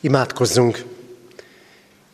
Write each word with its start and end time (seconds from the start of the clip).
Imádkozzunk! 0.00 0.84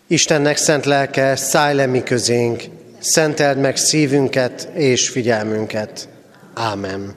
Istennek 0.07 0.57
szent 0.57 0.85
lelke, 0.85 1.37
szállj 1.37 1.75
le 1.75 1.87
mi 1.87 2.03
közénk, 2.03 2.63
szenteld 2.99 3.58
meg 3.58 3.76
szívünket 3.76 4.69
és 4.75 5.08
figyelmünket. 5.08 6.08
Ámen. 6.54 7.15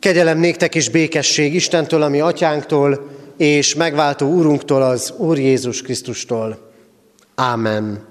Kegyelem 0.00 0.38
néktek 0.38 0.74
is 0.74 0.88
békesség 0.88 1.54
Istentől, 1.54 2.02
ami 2.02 2.20
atyánktól, 2.20 3.10
és 3.36 3.74
megváltó 3.74 4.28
úrunktól, 4.28 4.82
az 4.82 5.12
Úr 5.16 5.38
Jézus 5.38 5.82
Krisztustól. 5.82 6.72
Ámen. 7.34 8.08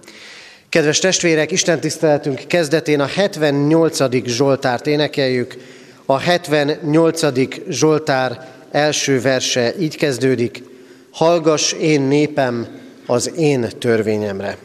Kedves 0.70 0.99
testvérek, 0.99 1.52
Isten 1.52 1.80
tiszteletünk 1.80 2.41
kezdetén 2.48 2.99
a 2.99 3.05
78. 3.05 4.26
Zsoltárt 4.26 4.88
énekeljük. 4.88 5.55
A 6.05 6.17
78. 6.17 7.22
Zsoltár 7.70 8.49
első 8.72 9.22
verse 9.22 9.73
így 9.80 9.98
kezdődik. 9.98 10.73
Hallgass 11.16 11.72
én 11.72 12.02
népem 12.02 12.68
az 13.05 13.38
én 13.38 13.70
törvényemre. 13.80 14.58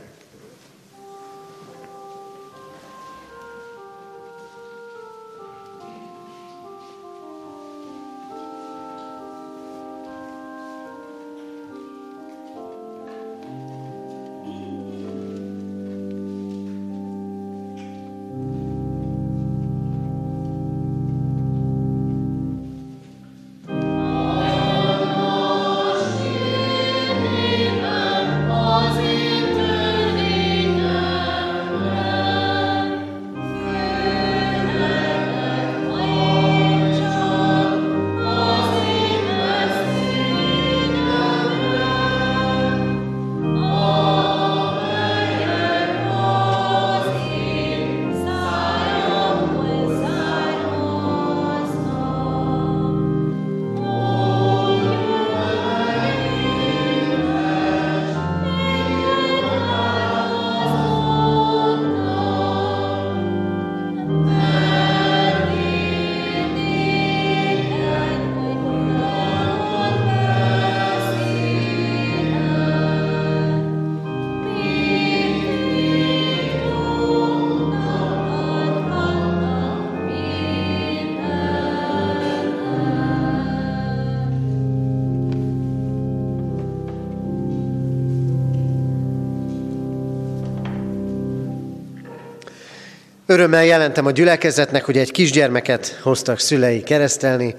Örömmel 93.31 93.65
jelentem 93.65 94.07
a 94.07 94.11
gyülekezetnek, 94.11 94.85
hogy 94.85 94.97
egy 94.97 95.11
kisgyermeket 95.11 95.99
hoztak 96.03 96.39
szülei 96.39 96.83
keresztelni, 96.83 97.55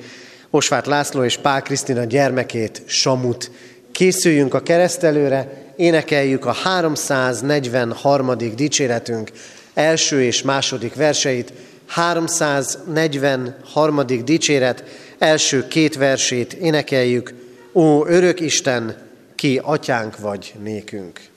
Osvát 0.50 0.86
László 0.86 1.24
és 1.24 1.38
Pál 1.38 1.62
Krisztina 1.62 2.04
gyermekét, 2.04 2.82
Samut. 2.86 3.52
Készüljünk 3.92 4.54
a 4.54 4.64
keresztelőre, 4.64 5.74
énekeljük 5.76 6.46
a 6.46 6.52
343. 6.52 8.38
dicséretünk 8.56 9.32
első 9.74 10.24
és 10.24 10.42
második 10.42 10.96
verseit, 10.96 11.54
343. 11.86 14.06
dicséret 14.24 14.84
első 15.18 15.68
két 15.68 15.96
versét 15.96 16.54
énekeljük, 16.54 17.34
Ó, 17.74 18.06
örök 18.06 18.40
Isten, 18.40 18.96
ki 19.36 19.60
atyánk 19.64 20.20
vagy 20.20 20.54
nékünk. 20.64 21.31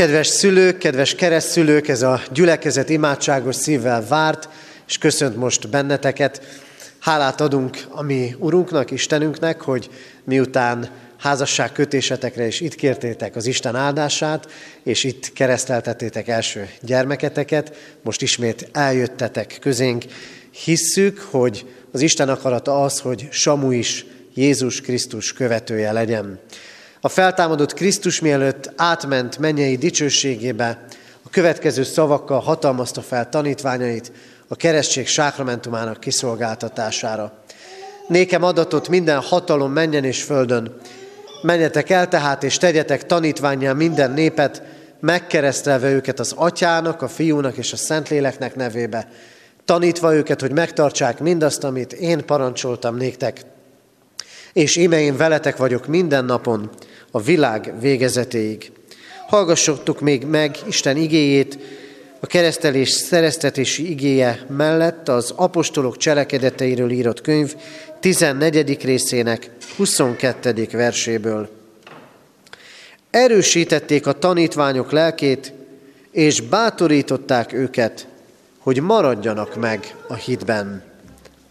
Kedves 0.00 0.26
szülők, 0.26 0.78
kedves 0.78 1.14
keresztszülők, 1.14 1.88
ez 1.88 2.02
a 2.02 2.22
gyülekezet 2.32 2.88
imádságos 2.88 3.56
szívvel 3.56 4.06
várt, 4.08 4.48
és 4.88 4.98
köszönt 4.98 5.36
most 5.36 5.68
benneteket. 5.68 6.42
Hálát 6.98 7.40
adunk 7.40 7.78
a 7.88 8.02
mi 8.02 8.34
Urunknak, 8.38 8.90
Istenünknek, 8.90 9.60
hogy 9.60 9.90
miután 10.24 10.90
házasság 11.18 11.72
kötésetekre 11.72 12.46
is 12.46 12.60
itt 12.60 12.74
kértétek 12.74 13.36
az 13.36 13.46
Isten 13.46 13.76
áldását, 13.76 14.48
és 14.82 15.04
itt 15.04 15.32
kereszteltetétek 15.32 16.28
első 16.28 16.68
gyermeketeket, 16.80 17.76
most 18.02 18.22
ismét 18.22 18.68
eljöttetek 18.72 19.58
közénk. 19.60 20.04
Hisszük, 20.64 21.18
hogy 21.30 21.66
az 21.92 22.00
Isten 22.00 22.28
akarata 22.28 22.82
az, 22.82 23.00
hogy 23.00 23.28
Samu 23.30 23.70
is 23.70 24.06
Jézus 24.34 24.80
Krisztus 24.80 25.32
követője 25.32 25.92
legyen. 25.92 26.40
A 27.02 27.08
feltámadott 27.08 27.74
Krisztus 27.74 28.20
mielőtt 28.20 28.72
átment 28.76 29.38
mennyei 29.38 29.76
dicsőségébe, 29.76 30.84
a 31.22 31.30
következő 31.30 31.82
szavakkal 31.82 32.40
hatalmazta 32.40 33.00
fel 33.00 33.28
tanítványait 33.28 34.12
a 34.48 34.56
keresztség 34.56 35.06
sákramentumának 35.06 36.00
kiszolgáltatására. 36.00 37.32
Nékem 38.08 38.42
adatot 38.42 38.88
minden 38.88 39.20
hatalom 39.20 39.72
menjen 39.72 40.04
és 40.04 40.22
földön. 40.22 40.76
Menjetek 41.42 41.90
el 41.90 42.08
tehát, 42.08 42.42
és 42.42 42.58
tegyetek 42.58 43.06
tanítványán 43.06 43.76
minden 43.76 44.10
népet, 44.10 44.62
megkeresztelve 45.00 45.90
őket 45.90 46.20
az 46.20 46.32
atyának, 46.36 47.02
a 47.02 47.08
fiúnak 47.08 47.56
és 47.56 47.72
a 47.72 47.76
szentléleknek 47.76 48.54
nevébe, 48.54 49.08
tanítva 49.64 50.14
őket, 50.14 50.40
hogy 50.40 50.52
megtartsák 50.52 51.18
mindazt, 51.18 51.64
amit 51.64 51.92
én 51.92 52.24
parancsoltam 52.26 52.96
néktek. 52.96 53.40
És 54.52 54.76
íme 54.76 55.00
én 55.00 55.16
veletek 55.16 55.56
vagyok 55.56 55.86
minden 55.86 56.24
napon, 56.24 56.70
a 57.10 57.20
világ 57.20 57.72
végezetéig. 57.80 58.72
Hallgassottuk 59.26 60.00
még 60.00 60.24
meg 60.24 60.56
Isten 60.66 60.96
igéjét, 60.96 61.58
a 62.22 62.26
keresztelés 62.26 62.90
szereztetési 62.90 63.90
igéje 63.90 64.46
mellett 64.48 65.08
az 65.08 65.32
apostolok 65.36 65.96
cselekedeteiről 65.96 66.90
írott 66.90 67.20
könyv 67.20 67.54
14. 68.00 68.84
részének 68.84 69.50
22. 69.76 70.68
verséből. 70.72 71.48
Erősítették 73.10 74.06
a 74.06 74.12
tanítványok 74.12 74.90
lelkét, 74.90 75.52
és 76.10 76.40
bátorították 76.40 77.52
őket, 77.52 78.06
hogy 78.58 78.80
maradjanak 78.80 79.56
meg 79.56 79.94
a 80.08 80.14
hitben. 80.14 80.82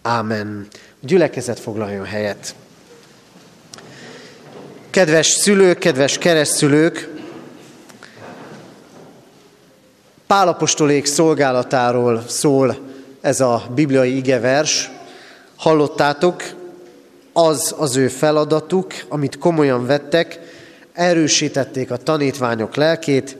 Ámen. 0.01 0.67
A 0.71 1.05
gyülekezet 1.05 1.59
foglaljon 1.59 2.05
helyet. 2.05 2.55
Kedves 4.89 5.27
szülők, 5.27 5.77
kedves 5.77 6.17
keresztülők, 6.17 7.09
Pálapostolék 10.27 11.05
szolgálatáról 11.05 12.23
szól 12.27 12.77
ez 13.21 13.39
a 13.41 13.63
bibliai 13.75 14.15
igevers. 14.15 14.89
Hallottátok, 15.55 16.43
az 17.33 17.75
az 17.77 17.95
ő 17.95 18.07
feladatuk, 18.07 18.93
amit 19.07 19.37
komolyan 19.37 19.85
vettek, 19.85 20.39
erősítették 20.93 21.91
a 21.91 21.97
tanítványok 21.97 22.75
lelkét, 22.75 23.37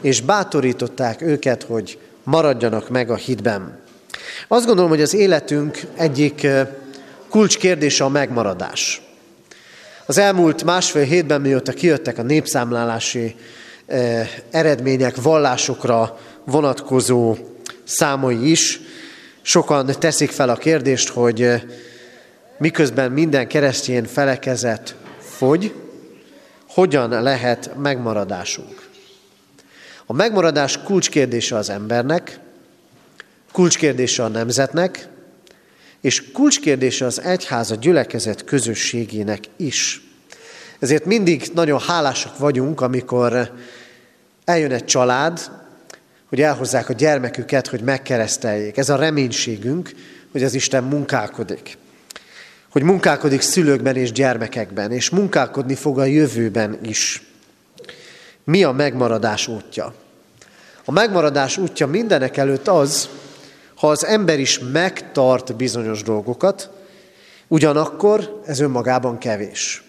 és 0.00 0.20
bátorították 0.20 1.22
őket, 1.22 1.62
hogy 1.62 1.98
maradjanak 2.22 2.88
meg 2.88 3.10
a 3.10 3.16
hitben. 3.16 3.78
Azt 4.48 4.66
gondolom, 4.66 4.90
hogy 4.90 5.02
az 5.02 5.14
életünk 5.14 5.80
egyik 5.96 6.46
kulcskérdése 7.28 8.04
a 8.04 8.08
megmaradás. 8.08 9.02
Az 10.12 10.18
elmúlt 10.18 10.64
másfél 10.64 11.04
hétben, 11.04 11.40
mióta 11.40 11.72
kijöttek 11.72 12.18
a 12.18 12.22
népszámlálási 12.22 13.36
eredmények, 14.50 15.22
vallásokra 15.22 16.18
vonatkozó 16.44 17.36
számai 17.84 18.50
is, 18.50 18.80
sokan 19.42 19.90
teszik 19.98 20.30
fel 20.30 20.48
a 20.48 20.56
kérdést, 20.56 21.08
hogy 21.08 21.62
miközben 22.58 23.12
minden 23.12 23.48
keresztény 23.48 24.04
felekezet 24.04 24.96
fogy, 25.18 25.74
hogyan 26.68 27.22
lehet 27.22 27.70
megmaradásunk. 27.78 28.88
A 30.06 30.12
megmaradás 30.12 30.82
kulcskérdése 30.82 31.56
az 31.56 31.70
embernek, 31.70 32.38
kulcskérdése 33.52 34.24
a 34.24 34.28
nemzetnek, 34.28 35.08
és 36.02 36.32
kulcskérdése 36.32 37.04
az 37.04 37.20
egyház 37.20 37.70
a 37.70 37.74
gyülekezet 37.74 38.44
közösségének 38.44 39.40
is. 39.56 40.02
Ezért 40.78 41.04
mindig 41.04 41.50
nagyon 41.54 41.80
hálásak 41.80 42.38
vagyunk, 42.38 42.80
amikor 42.80 43.52
eljön 44.44 44.72
egy 44.72 44.84
család, 44.84 45.50
hogy 46.28 46.40
elhozzák 46.40 46.88
a 46.88 46.92
gyermeküket, 46.92 47.66
hogy 47.66 47.80
megkereszteljék. 47.80 48.76
Ez 48.76 48.88
a 48.88 48.96
reménységünk, 48.96 49.90
hogy 50.32 50.42
az 50.42 50.54
Isten 50.54 50.84
munkálkodik. 50.84 51.78
Hogy 52.70 52.82
munkálkodik 52.82 53.40
szülőkben 53.40 53.96
és 53.96 54.12
gyermekekben, 54.12 54.92
és 54.92 55.10
munkálkodni 55.10 55.74
fog 55.74 55.98
a 55.98 56.04
jövőben 56.04 56.78
is. 56.82 57.22
Mi 58.44 58.64
a 58.64 58.72
megmaradás 58.72 59.48
útja? 59.48 59.94
A 60.84 60.90
megmaradás 60.90 61.56
útja 61.56 61.86
mindenek 61.86 62.36
előtt 62.36 62.68
az, 62.68 63.08
az 63.88 64.06
ember 64.06 64.40
is 64.40 64.58
megtart 64.58 65.56
bizonyos 65.56 66.02
dolgokat, 66.02 66.70
ugyanakkor 67.48 68.40
ez 68.46 68.60
önmagában 68.60 69.18
kevés. 69.18 69.82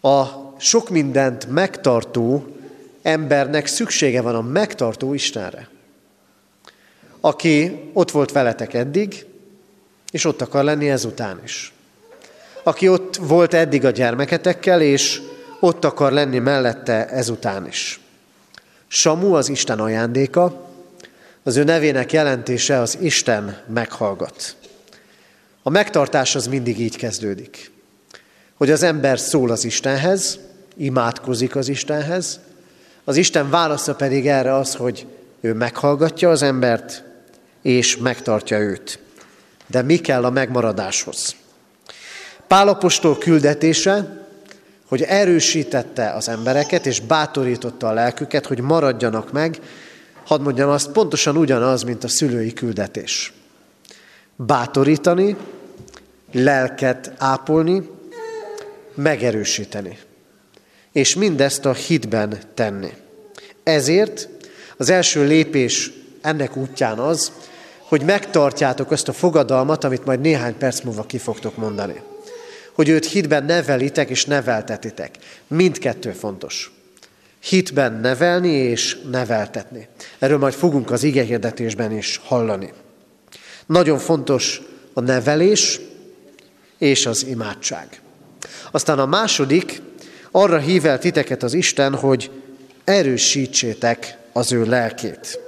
A 0.00 0.24
sok 0.58 0.88
mindent 0.88 1.50
megtartó 1.50 2.46
embernek 3.02 3.66
szüksége 3.66 4.20
van 4.22 4.34
a 4.34 4.40
megtartó 4.40 5.14
Istenre, 5.14 5.68
aki 7.20 7.80
ott 7.92 8.10
volt 8.10 8.32
veletek 8.32 8.74
eddig, 8.74 9.26
és 10.10 10.24
ott 10.24 10.40
akar 10.40 10.64
lenni 10.64 10.90
ezután 10.90 11.40
is. 11.44 11.72
Aki 12.62 12.88
ott 12.88 13.16
volt 13.16 13.54
eddig 13.54 13.84
a 13.84 13.90
gyermeketekkel, 13.90 14.80
és 14.80 15.22
ott 15.60 15.84
akar 15.84 16.12
lenni 16.12 16.38
mellette 16.38 17.08
ezután 17.08 17.66
is. 17.66 18.00
Samu 18.86 19.34
az 19.34 19.48
Isten 19.48 19.80
ajándéka, 19.80 20.69
az 21.50 21.56
ő 21.56 21.64
nevének 21.64 22.12
jelentése 22.12 22.78
az 22.78 22.98
Isten 23.00 23.58
meghallgat. 23.66 24.56
A 25.62 25.70
megtartás 25.70 26.34
az 26.34 26.46
mindig 26.46 26.80
így 26.80 26.96
kezdődik, 26.96 27.70
hogy 28.54 28.70
az 28.70 28.82
ember 28.82 29.18
szól 29.18 29.50
az 29.50 29.64
Istenhez, 29.64 30.38
imádkozik 30.76 31.56
az 31.56 31.68
Istenhez, 31.68 32.40
az 33.04 33.16
Isten 33.16 33.50
válasza 33.50 33.94
pedig 33.94 34.26
erre 34.26 34.54
az, 34.54 34.74
hogy 34.74 35.06
ő 35.40 35.52
meghallgatja 35.52 36.30
az 36.30 36.42
embert, 36.42 37.02
és 37.62 37.96
megtartja 37.96 38.58
őt. 38.58 38.98
De 39.66 39.82
mi 39.82 39.96
kell 39.96 40.24
a 40.24 40.30
megmaradáshoz? 40.30 41.34
Pálapostól 42.46 43.18
küldetése, 43.18 44.26
hogy 44.88 45.02
erősítette 45.02 46.10
az 46.10 46.28
embereket, 46.28 46.86
és 46.86 47.00
bátorította 47.00 47.88
a 47.88 47.92
lelküket, 47.92 48.46
hogy 48.46 48.60
maradjanak 48.60 49.32
meg, 49.32 49.58
hadd 50.30 50.40
mondjam 50.40 50.70
azt, 50.70 50.90
pontosan 50.90 51.36
ugyanaz, 51.36 51.82
mint 51.82 52.04
a 52.04 52.08
szülői 52.08 52.52
küldetés. 52.52 53.32
Bátorítani, 54.36 55.36
lelket 56.32 57.12
ápolni, 57.18 57.90
megerősíteni 58.94 59.98
és 60.92 61.14
mindezt 61.14 61.66
a 61.66 61.72
hitben 61.72 62.38
tenni. 62.54 62.92
Ezért 63.62 64.28
az 64.76 64.90
első 64.90 65.26
lépés 65.26 65.92
ennek 66.20 66.56
útján 66.56 66.98
az, 66.98 67.32
hogy 67.78 68.02
megtartjátok 68.02 68.90
azt 68.90 69.08
a 69.08 69.12
fogadalmat, 69.12 69.84
amit 69.84 70.04
majd 70.04 70.20
néhány 70.20 70.58
perc 70.58 70.80
múlva 70.80 71.02
ki 71.02 71.18
fogtok 71.18 71.56
mondani. 71.56 72.00
Hogy 72.72 72.88
őt 72.88 73.06
hitben 73.06 73.44
nevelitek 73.44 74.10
és 74.10 74.24
neveltetitek. 74.24 75.18
Mindkettő 75.46 76.10
fontos. 76.10 76.79
Hitben 77.40 77.92
nevelni 77.92 78.52
és 78.52 78.96
neveltetni. 79.10 79.88
Erről 80.18 80.38
majd 80.38 80.54
fogunk 80.54 80.90
az 80.90 81.02
igehirdetésben 81.02 81.96
is 81.96 82.20
hallani. 82.24 82.72
Nagyon 83.66 83.98
fontos 83.98 84.62
a 84.92 85.00
nevelés 85.00 85.80
és 86.78 87.06
az 87.06 87.26
imádság. 87.26 88.00
Aztán 88.70 88.98
a 88.98 89.06
második, 89.06 89.82
arra 90.30 90.58
hív 90.58 90.86
el 90.86 90.98
titeket 90.98 91.42
az 91.42 91.54
Isten, 91.54 91.94
hogy 91.94 92.30
erősítsétek 92.84 94.16
az 94.32 94.52
ő 94.52 94.64
lelkét. 94.64 95.40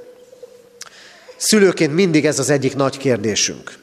Szülőként 1.37 1.95
mindig 1.95 2.27
ez 2.27 2.39
az 2.39 2.51
egyik 2.51 2.77
nagy 2.77 2.97
kérdésünk. 2.97 3.79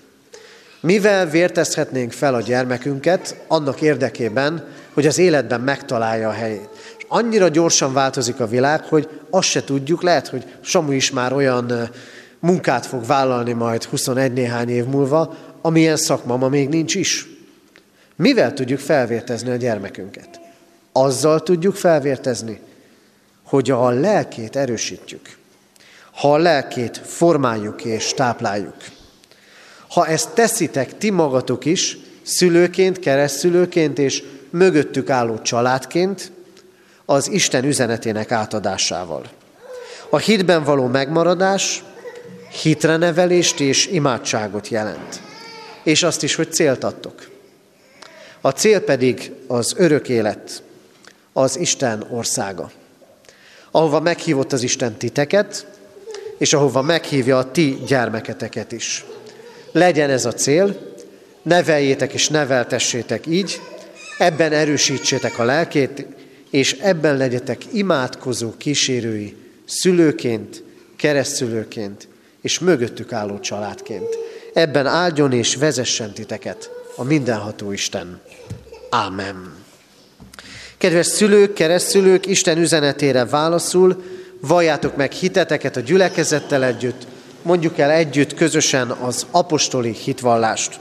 Mivel 0.82 1.30
vértezhetnénk 1.30 2.12
fel 2.12 2.34
a 2.34 2.42
gyermekünket 2.42 3.36
annak 3.48 3.82
érdekében, 3.82 4.68
hogy 4.94 5.08
az 5.08 5.18
életben 5.18 5.62
megtalálja 5.62 6.30
a 6.30 6.32
helyét? 6.32 6.70
Annyira 7.12 7.48
gyorsan 7.48 7.94
változik 7.94 8.40
a 8.40 8.48
világ, 8.48 8.84
hogy 8.84 9.10
azt 9.30 9.48
se 9.48 9.64
tudjuk, 9.64 10.02
lehet, 10.02 10.28
hogy 10.28 10.46
Samu 10.62 10.92
is 10.92 11.12
már 11.12 11.34
olyan 11.34 11.90
munkát 12.40 12.86
fog 12.86 13.06
vállalni 13.06 13.54
majd 13.54 13.84
21 13.84 14.34
néhány 14.34 14.70
év 14.70 14.86
múlva, 14.86 15.36
amilyen 15.62 15.98
szakma 15.98 16.38
ma 16.38 16.50
még 16.50 16.70
nincs 16.70 16.96
is. 16.96 17.28
Mivel 18.16 18.54
tudjuk 18.54 18.80
felvértezni 18.80 19.50
a 19.50 19.56
gyermekünket? 19.56 20.40
azzal 20.92 21.44
tudjuk 21.44 21.76
felvértezni, 21.76 22.60
hogy 23.44 23.72
a 23.72 23.90
lelkét 23.90 24.56
erősítjük. 24.56 25.38
Ha 26.12 26.34
a 26.34 26.38
lelkét 26.38 26.98
formáljuk 26.98 27.86
és 27.86 28.14
tápláljuk. 28.14 28.76
Ha 29.90 30.08
ezt 30.08 30.30
teszitek 30.30 30.98
ti 30.98 31.10
magatok 31.10 31.66
is, 31.66 31.98
szülőként, 32.22 33.00
keresztülőként 33.00 34.00
és 34.00 34.24
mögöttük 34.50 35.10
álló 35.10 35.42
családként, 35.42 36.32
az 37.10 37.32
Isten 37.32 37.64
üzenetének 37.64 38.32
átadásával. 38.32 39.30
A 40.10 40.18
hitben 40.18 40.64
való 40.64 40.86
megmaradás 40.86 41.84
hitre 42.62 42.98
nevelést 42.98 43.60
és 43.60 43.88
imádságot 43.88 44.68
jelent. 44.68 45.22
És 45.84 46.04
azt 46.04 46.24
is, 46.24 46.36
hogy 46.36 46.52
célt 46.52 46.84
adtok. 46.84 47.30
A 48.42 48.50
cél 48.50 48.80
pedig 48.80 49.32
az 49.48 49.74
örök 49.78 50.10
élet, 50.10 50.64
az 51.34 51.58
Isten 51.58 52.06
országa. 52.10 52.72
Ahova 53.72 54.00
meghívott 54.00 54.54
az 54.54 54.64
Isten 54.64 54.94
titeket, 54.98 55.66
és 56.38 56.54
ahova 56.54 56.82
meghívja 56.82 57.38
a 57.38 57.52
ti 57.52 57.78
gyermeketeket 57.88 58.72
is. 58.72 59.06
Legyen 59.72 60.10
ez 60.10 60.26
a 60.26 60.34
cél, 60.34 60.96
neveljétek 61.42 62.14
és 62.14 62.28
neveltessétek 62.28 63.26
így, 63.28 63.62
Ebben 64.20 64.52
erősítsétek 64.52 65.40
a 65.40 65.44
lelkét, 65.44 66.06
és 66.50 66.74
ebben 66.74 67.18
legyetek 67.18 67.62
imádkozó 67.72 68.54
kísérői, 68.58 69.36
szülőként, 69.66 70.64
keresztülőként, 70.96 72.08
és 72.42 72.60
mögöttük 72.60 73.12
álló 73.12 73.40
családként. 73.40 74.18
Ebben 74.54 74.86
áldjon 74.86 75.32
és 75.34 75.56
vezessen 75.56 76.14
titeket 76.14 76.70
a 76.96 77.04
mindenható 77.04 77.72
Isten. 77.72 78.22
Ámen. 78.90 79.54
Kedves 80.78 81.06
szülők, 81.06 81.54
keresztülők, 81.54 82.26
Isten 82.26 82.58
üzenetére 82.58 83.26
válaszul, 83.26 84.04
valljátok 84.42 84.96
meg 84.96 85.12
hiteteket 85.12 85.76
a 85.76 85.80
gyülekezettel 85.80 86.64
együtt, 86.64 87.08
mondjuk 87.42 87.78
el 87.78 87.92
együtt, 87.92 88.34
közösen 88.34 88.90
az 88.90 89.26
apostoli 89.32 89.92
hitvallást. 89.92 90.80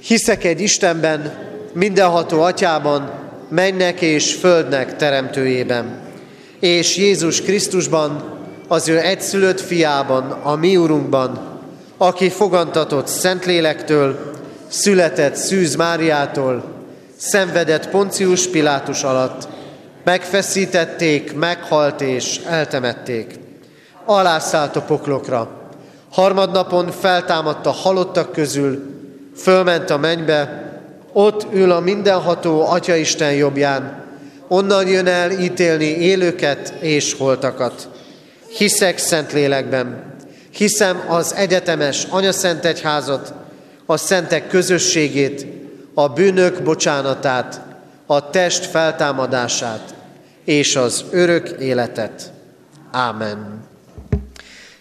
Hiszek 0.00 0.44
egy 0.44 0.60
Istenben, 0.60 1.48
mindenható 1.72 2.42
atyában, 2.42 3.29
mennek 3.50 4.00
és 4.00 4.34
földnek 4.34 4.96
teremtőjében, 4.96 5.98
és 6.60 6.96
Jézus 6.96 7.42
Krisztusban, 7.42 8.38
az 8.68 8.88
ő 8.88 8.98
egyszülött 8.98 9.60
fiában, 9.60 10.30
a 10.30 10.54
mi 10.54 10.76
Urunkban, 10.76 11.58
aki 11.96 12.28
fogantatott 12.28 13.06
Szentlélektől, 13.06 14.32
született 14.68 15.34
Szűz 15.34 15.74
Máriától, 15.74 16.64
szenvedett 17.16 17.88
Poncius 17.88 18.48
Pilátus 18.48 19.02
alatt, 19.02 19.48
megfeszítették, 20.04 21.34
meghalt 21.36 22.00
és 22.00 22.40
eltemették. 22.46 23.38
Alászállt 24.04 24.76
a 24.76 24.82
poklokra. 24.82 25.48
Harmadnapon 26.10 26.90
feltámadt 26.90 27.66
a 27.66 27.70
halottak 27.70 28.32
közül, 28.32 28.82
fölment 29.36 29.90
a 29.90 29.98
mennybe, 29.98 30.69
ott 31.12 31.46
ül 31.52 31.70
a 31.70 31.80
mindenható 31.80 32.66
Atyaisten 32.66 33.32
jobbján, 33.32 34.04
onnan 34.48 34.88
jön 34.88 35.06
el 35.06 35.30
ítélni 35.30 35.84
élőket 35.84 36.74
és 36.80 37.14
holtakat. 37.14 37.88
Hiszek 38.56 38.98
szent 38.98 39.32
lélekben, 39.32 40.14
hiszem 40.50 41.04
az 41.08 41.34
egyetemes 41.34 42.06
anyaszent 42.10 42.64
egyházat, 42.64 43.32
a 43.86 43.96
szentek 43.96 44.48
közösségét, 44.48 45.46
a 45.94 46.08
bűnök 46.08 46.62
bocsánatát, 46.62 47.60
a 48.06 48.30
test 48.30 48.64
feltámadását 48.64 49.94
és 50.44 50.76
az 50.76 51.04
örök 51.10 51.48
életet. 51.60 52.32
Ámen. 52.90 53.64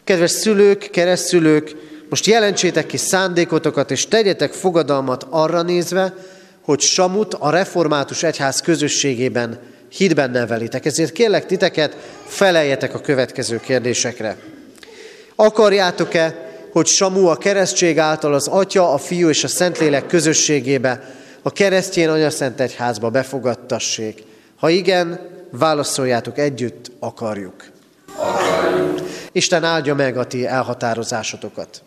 Kedves 0.03 0.31
szülők, 0.31 0.89
keresztülők, 0.91 1.75
most 2.09 2.25
jelentsétek 2.25 2.85
ki 2.85 2.97
szándékotokat, 2.97 3.91
és 3.91 4.07
tegyetek 4.07 4.53
fogadalmat 4.53 5.25
arra 5.29 5.61
nézve, 5.61 6.13
hogy 6.61 6.79
Samut 6.79 7.33
a 7.33 7.49
református 7.49 8.23
egyház 8.23 8.61
közösségében 8.61 9.59
hitben 9.89 10.31
nevelitek. 10.31 10.85
Ezért 10.85 11.11
kérlek 11.11 11.45
titeket, 11.45 11.97
feleljetek 12.25 12.93
a 12.93 12.99
következő 12.99 13.59
kérdésekre. 13.59 14.37
Akarjátok-e, 15.35 16.47
hogy 16.71 16.85
Samu 16.85 17.25
a 17.25 17.35
keresztség 17.35 17.97
által 17.97 18.33
az 18.33 18.47
Atya, 18.47 18.93
a 18.93 18.97
Fiú 18.97 19.29
és 19.29 19.43
a 19.43 19.47
Szentlélek 19.47 20.07
közösségébe, 20.07 21.13
a 21.41 21.51
keresztjén 21.51 22.09
anyaszent 22.09 22.59
egyházba 22.59 23.09
befogadtassék? 23.09 24.23
Ha 24.55 24.69
igen, 24.69 25.19
válaszoljátok 25.51 26.37
együtt, 26.37 26.91
akarjuk. 26.99 27.63
Akarjuk. 28.15 28.99
Isten 29.31 29.63
áldja 29.63 29.95
meg 29.95 30.17
a 30.17 30.27
ti 30.27 30.45
elhatározásotokat. 30.45 31.81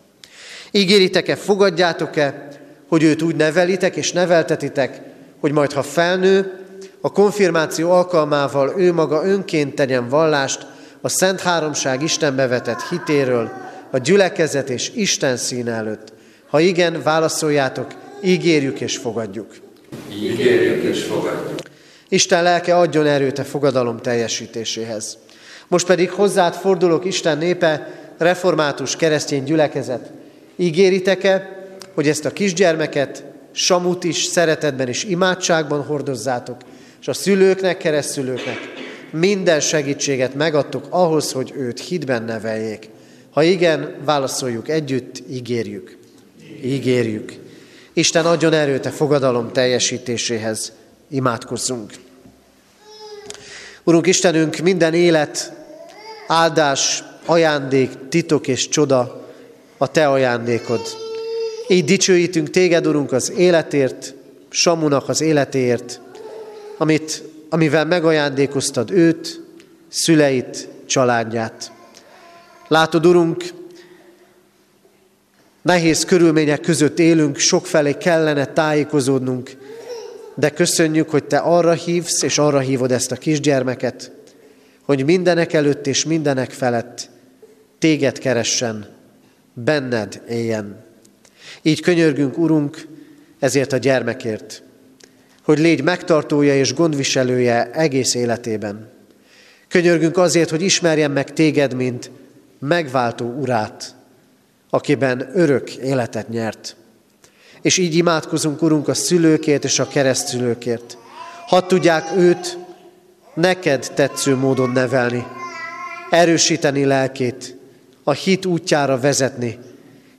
Ígéritek-e, 0.75 1.35
fogadjátok-e, 1.35 2.47
hogy 2.87 3.03
őt 3.03 3.21
úgy 3.21 3.35
nevelitek 3.35 3.95
és 3.95 4.11
neveltetitek, 4.11 5.01
hogy 5.39 5.51
majd 5.51 5.71
ha 5.71 5.81
felnő, 5.81 6.51
a 7.01 7.11
konfirmáció 7.11 7.91
alkalmával 7.91 8.73
ő 8.77 8.93
maga 8.93 9.25
önként 9.25 9.75
tegyen 9.75 10.09
vallást 10.09 10.65
a 11.01 11.09
Szent 11.09 11.41
Háromság 11.41 12.03
Istenbe 12.03 12.47
vetett 12.47 12.81
hitéről, 12.89 13.51
a 13.91 13.97
gyülekezet 13.97 14.69
és 14.69 14.91
Isten 14.95 15.37
szín 15.37 15.69
előtt. 15.69 16.13
Ha 16.49 16.59
igen, 16.59 17.01
válaszoljátok, 17.03 17.87
ígérjük 18.23 18.81
és 18.81 18.97
fogadjuk. 18.97 19.55
Ígérjük 20.13 20.83
és 20.83 21.03
fogadjuk. 21.03 21.59
Isten 22.09 22.43
lelke 22.43 22.77
adjon 22.77 23.05
erőt 23.05 23.39
a 23.39 23.43
fogadalom 23.43 23.97
teljesítéséhez. 23.97 25.17
Most 25.67 25.85
pedig 25.85 26.11
hozzád 26.11 26.53
fordulok, 26.53 27.05
Isten 27.05 27.37
népe, 27.37 27.87
református 28.17 28.95
keresztény 28.95 29.43
gyülekezet. 29.43 30.11
Ígéritek-e, 30.63 31.65
hogy 31.93 32.07
ezt 32.07 32.25
a 32.25 32.33
kisgyermeket, 32.33 33.23
Samut 33.51 34.03
is 34.03 34.23
szeretetben 34.23 34.87
és 34.87 35.03
imádságban 35.03 35.83
hordozzátok, 35.83 36.57
és 37.01 37.07
a 37.07 37.13
szülőknek, 37.13 37.77
keresztülőknek 37.77 38.57
minden 39.11 39.59
segítséget 39.59 40.33
megadtok 40.35 40.85
ahhoz, 40.89 41.31
hogy 41.31 41.53
őt 41.55 41.79
hitben 41.79 42.23
neveljék. 42.23 42.89
Ha 43.31 43.43
igen, 43.43 43.95
válaszoljuk 44.05 44.69
együtt, 44.69 45.23
ígérjük. 45.29 45.97
Ígérjük. 46.63 47.33
Isten 47.93 48.25
adjon 48.25 48.53
erőt 48.53 48.85
a 48.85 48.89
fogadalom 48.89 49.51
teljesítéséhez. 49.51 50.71
Imádkozzunk. 51.09 51.93
Urunk 53.83 54.07
Istenünk, 54.07 54.57
minden 54.57 54.93
élet, 54.93 55.53
áldás, 56.27 57.03
ajándék, 57.25 57.89
titok 58.09 58.47
és 58.47 58.69
csoda 58.69 59.22
a 59.83 59.87
Te 59.87 60.07
ajándékod. 60.07 60.81
Így 61.67 61.85
dicsőítünk 61.85 62.49
Téged, 62.49 62.87
Urunk, 62.87 63.11
az 63.11 63.31
életért, 63.31 64.13
Samunak 64.49 65.09
az 65.09 65.21
életéért, 65.21 66.01
amit, 66.77 67.23
amivel 67.49 67.85
megajándékoztad 67.85 68.91
őt, 68.91 69.41
szüleit, 69.89 70.67
családját. 70.85 71.71
Látod, 72.67 73.05
Urunk, 73.05 73.43
nehéz 75.61 76.05
körülmények 76.05 76.61
között 76.61 76.99
élünk, 76.99 77.37
sokfelé 77.37 77.97
kellene 77.97 78.45
tájékozódnunk, 78.45 79.51
de 80.35 80.49
köszönjük, 80.49 81.09
hogy 81.09 81.23
Te 81.23 81.37
arra 81.37 81.71
hívsz, 81.71 82.21
és 82.21 82.37
arra 82.37 82.59
hívod 82.59 82.91
ezt 82.91 83.11
a 83.11 83.15
kisgyermeket, 83.15 84.11
hogy 84.81 85.05
mindenek 85.05 85.53
előtt 85.53 85.87
és 85.87 86.05
mindenek 86.05 86.51
felett 86.51 87.09
Téged 87.79 88.17
keressen, 88.17 88.92
benned 89.53 90.21
éljen. 90.29 90.83
Így 91.61 91.81
könyörgünk, 91.81 92.37
Urunk, 92.37 92.87
ezért 93.39 93.73
a 93.73 93.77
gyermekért, 93.77 94.63
hogy 95.43 95.59
légy 95.59 95.83
megtartója 95.83 96.55
és 96.55 96.73
gondviselője 96.73 97.71
egész 97.71 98.13
életében. 98.13 98.91
Könyörgünk 99.67 100.17
azért, 100.17 100.49
hogy 100.49 100.61
ismerjen 100.61 101.11
meg 101.11 101.33
téged, 101.33 101.73
mint 101.73 102.11
megváltó 102.59 103.25
urát, 103.25 103.95
akiben 104.69 105.29
örök 105.33 105.75
életet 105.75 106.29
nyert. 106.29 106.75
És 107.61 107.77
így 107.77 107.95
imádkozunk, 107.95 108.61
Urunk, 108.61 108.87
a 108.87 108.93
szülőkért 108.93 109.63
és 109.63 109.79
a 109.79 109.87
keresztülőkért. 109.87 110.97
Hadd 111.47 111.67
tudják 111.67 112.11
őt 112.17 112.57
neked 113.33 113.91
tetsző 113.93 114.35
módon 114.35 114.69
nevelni, 114.69 115.25
erősíteni 116.09 116.85
lelkét, 116.85 117.55
a 118.03 118.11
hit 118.11 118.45
útjára 118.45 118.99
vezetni, 118.99 119.59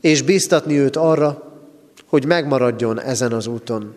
és 0.01 0.23
bíztatni 0.23 0.79
őt 0.79 0.97
arra, 0.97 1.53
hogy 2.07 2.27
megmaradjon 2.27 3.01
ezen 3.01 3.33
az 3.33 3.47
úton. 3.47 3.97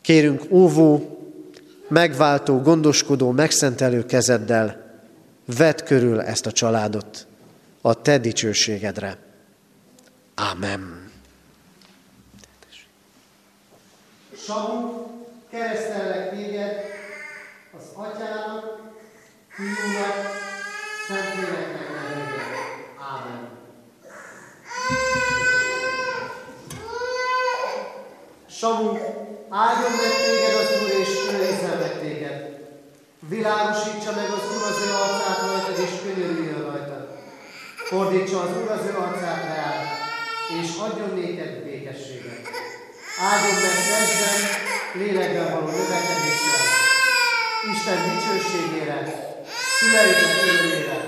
Kérünk 0.00 0.42
óvó, 0.50 1.18
megváltó, 1.88 2.60
gondoskodó, 2.60 3.30
megszentelő 3.30 4.06
kezeddel, 4.06 4.84
vedd 5.56 5.84
körül 5.84 6.20
ezt 6.20 6.46
a 6.46 6.52
családot 6.52 7.26
a 7.80 8.02
te 8.02 8.18
dicsőségedre. 8.18 9.18
Amen. 10.52 11.10
Samu, 14.36 15.06
keresztellek 15.50 16.30
téged 16.30 16.72
az 17.76 17.84
atyának, 17.94 18.92
fiúnak, 19.48 20.16
szentléleknek 21.08 21.73
Samu, 28.58 28.90
áldjon 29.48 29.92
meg 30.02 30.12
téged 30.24 30.54
az 30.62 30.70
Úr, 30.82 30.90
és 31.02 31.12
őrizzen 31.32 31.78
meg 31.78 32.00
téged. 32.00 32.38
Világosítsa 33.28 34.12
meg 34.18 34.28
az 34.36 34.44
Úr 34.54 34.62
az 34.70 34.78
ő 34.86 34.90
arcát 35.02 35.40
rajtad, 35.46 35.78
és 35.86 35.94
könyörüljön 36.02 36.62
rajtad. 36.70 37.04
Fordítsa 37.88 38.40
az 38.40 38.56
Úr 38.62 38.70
az 38.70 38.84
ő 38.90 38.94
arcát 38.98 39.42
reál, 39.50 39.82
és 40.60 40.68
adjon 40.86 41.12
néked 41.18 41.64
békességet. 41.64 42.42
Áldjon 43.30 43.58
meg 43.64 43.78
testben, 43.88 44.40
lélekben 45.00 45.50
való 45.52 45.66
növekedéssel, 45.66 46.64
Isten 47.72 47.98
dicsőségére, 48.08 48.98
szüleidnek 49.78 50.36
örömére, 50.42 50.98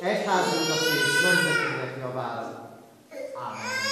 egyházunknak 0.00 0.82
és 0.94 1.20
nemzetünknek 1.22 1.94
javára. 2.00 2.80
Amen. 3.34 3.87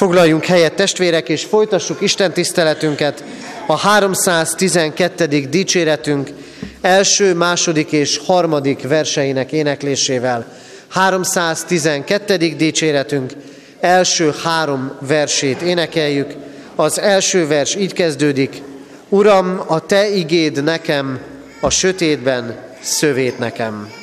Foglaljunk 0.00 0.44
helyet 0.44 0.74
testvérek, 0.74 1.28
és 1.28 1.44
folytassuk 1.44 2.00
Isten 2.00 2.32
tiszteletünket 2.32 3.24
a 3.66 3.76
312. 3.76 5.26
dicséretünk 5.26 6.30
első, 6.80 7.34
második 7.34 7.92
és 7.92 8.20
harmadik 8.26 8.88
verseinek 8.88 9.52
éneklésével. 9.52 10.46
312. 10.88 12.36
dicséretünk 12.36 13.32
első 13.80 14.34
három 14.42 14.92
versét 15.00 15.60
énekeljük. 15.60 16.34
Az 16.76 17.00
első 17.00 17.46
vers 17.46 17.74
így 17.74 17.92
kezdődik. 17.92 18.62
Uram, 19.08 19.60
a 19.66 19.86
Te 19.86 20.08
igéd 20.08 20.64
nekem, 20.64 21.20
a 21.60 21.70
sötétben 21.70 22.56
szövét 22.80 23.38
nekem. 23.38 23.99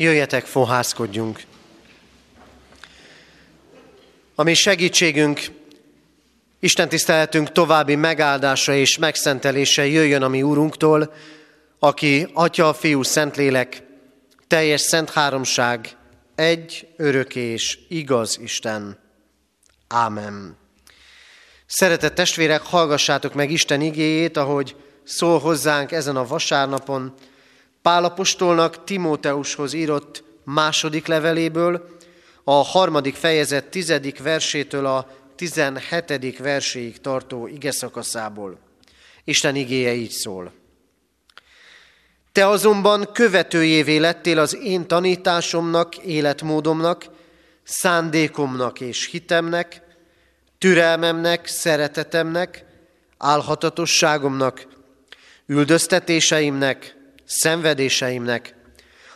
Jöjjetek, 0.00 0.44
fohászkodjunk! 0.44 1.42
Ami 4.34 4.54
segítségünk, 4.54 5.40
Isten 6.60 6.88
tiszteletünk 6.88 7.52
további 7.52 7.94
megáldása 7.94 8.74
és 8.74 8.98
megszentelése 8.98 9.86
jöjjön 9.86 10.22
a 10.22 10.28
mi 10.28 10.42
Úrunktól, 10.42 11.12
aki 11.78 12.26
Atya, 12.32 12.72
Fiú, 12.72 13.02
Szentlélek, 13.02 13.82
teljes 14.46 14.80
szent 14.80 15.10
háromság, 15.10 15.96
egy, 16.34 16.88
örök 16.96 17.34
és 17.36 17.78
igaz 17.88 18.38
Isten. 18.42 18.98
Ámen. 19.88 20.56
Szeretett 21.66 22.14
testvérek, 22.14 22.62
hallgassátok 22.62 23.34
meg 23.34 23.50
Isten 23.50 23.80
igéjét, 23.80 24.36
ahogy 24.36 24.76
szól 25.04 25.38
hozzánk 25.38 25.92
ezen 25.92 26.16
a 26.16 26.26
vasárnapon, 26.26 27.14
Pálapostolnak 27.82 28.84
Timóteushoz 28.84 29.72
írott 29.72 30.24
második 30.44 31.06
leveléből, 31.06 31.98
a 32.44 32.52
harmadik 32.52 33.14
fejezet 33.14 33.64
tizedik 33.64 34.22
versétől 34.22 34.86
a 34.86 35.08
tizenhetedik 35.36 36.38
verséig 36.38 37.00
tartó 37.00 37.46
ige 37.46 37.70
szakaszából. 37.72 38.58
Isten 39.24 39.56
igéje 39.56 39.92
így 39.92 40.10
szól. 40.10 40.52
Te 42.32 42.46
azonban 42.46 43.12
követőjévé 43.12 43.96
lettél 43.96 44.38
az 44.38 44.56
én 44.56 44.86
tanításomnak, 44.86 45.96
életmódomnak, 45.96 47.04
szándékomnak 47.62 48.80
és 48.80 49.06
hitemnek, 49.06 49.82
türelmemnek, 50.58 51.46
szeretetemnek, 51.46 52.64
álhatatosságomnak, 53.18 54.66
üldöztetéseimnek, 55.46 56.96
szenvedéseimnek, 57.30 58.54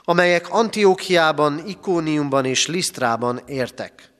amelyek 0.02 0.50
Antiókiában, 0.50 1.66
Ikóniumban 1.66 2.44
és 2.44 2.66
Lisztrában 2.66 3.40
értek. 3.46 4.12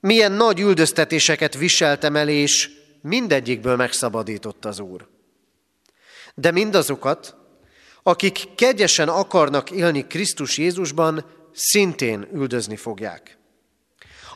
Milyen 0.00 0.32
nagy 0.32 0.60
üldöztetéseket 0.60 1.54
viseltem 1.56 2.16
el, 2.16 2.28
és 2.28 2.70
mindegyikből 3.02 3.76
megszabadított 3.76 4.64
az 4.64 4.80
Úr. 4.80 5.08
De 6.34 6.50
mindazokat, 6.50 7.36
akik 8.02 8.54
kegyesen 8.54 9.08
akarnak 9.08 9.70
élni 9.70 10.06
Krisztus 10.06 10.58
Jézusban, 10.58 11.24
szintén 11.52 12.28
üldözni 12.32 12.76
fogják. 12.76 13.38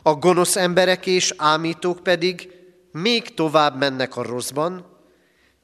A 0.03 0.13
gonosz 0.13 0.55
emberek 0.55 1.05
és 1.05 1.33
ámítók 1.37 2.03
pedig 2.03 2.49
még 2.91 3.33
tovább 3.33 3.77
mennek 3.77 4.15
a 4.15 4.23
rosszban, 4.23 4.96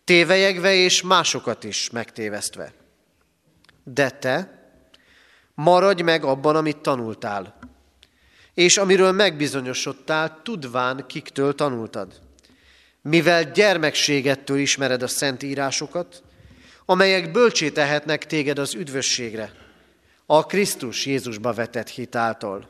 tévejegve 0.03 0.73
és 0.73 1.01
másokat 1.01 1.63
is 1.63 1.89
megtévesztve. 1.89 2.73
De 3.83 4.09
te 4.09 4.63
maradj 5.53 6.01
meg 6.01 6.23
abban, 6.23 6.55
amit 6.55 6.77
tanultál, 6.77 7.59
és 8.53 8.77
amiről 8.77 9.11
megbizonyosodtál, 9.11 10.41
tudván, 10.43 11.05
kiktől 11.07 11.55
tanultad. 11.55 12.21
Mivel 13.01 13.51
gyermekségettől 13.51 14.57
ismered 14.57 15.01
a 15.01 15.07
szent 15.07 15.43
írásokat, 15.43 16.23
amelyek 16.85 17.31
bölcsé 17.31 17.69
tehetnek 17.69 18.25
téged 18.25 18.59
az 18.59 18.73
üdvösségre, 18.73 19.51
a 20.25 20.45
Krisztus 20.45 21.05
Jézusba 21.05 21.53
vetett 21.53 21.89
hitáltal. 21.89 22.69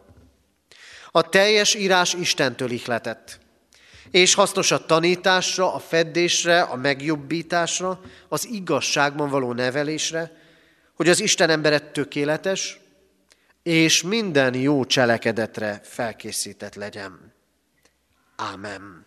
A 1.12 1.30
teljes 1.30 1.74
írás 1.74 2.14
Istentől 2.14 2.72
ihletett, 2.72 3.40
és 4.14 4.34
hasznos 4.34 4.72
a 4.72 4.86
tanításra, 4.86 5.74
a 5.74 5.80
feddésre, 5.80 6.62
a 6.62 6.76
megjobbításra, 6.76 8.02
az 8.30 8.48
igazságban 8.48 9.30
való 9.30 9.54
nevelésre, 9.54 10.32
hogy 10.96 11.10
az 11.10 11.20
Isten 11.20 11.50
emberet 11.50 11.92
tökéletes, 11.92 12.80
és 13.64 14.02
minden 14.02 14.56
jó 14.56 14.86
cselekedetre 14.86 15.82
felkészített 15.84 16.76
legyen. 16.76 17.34
Ámen. 18.36 19.06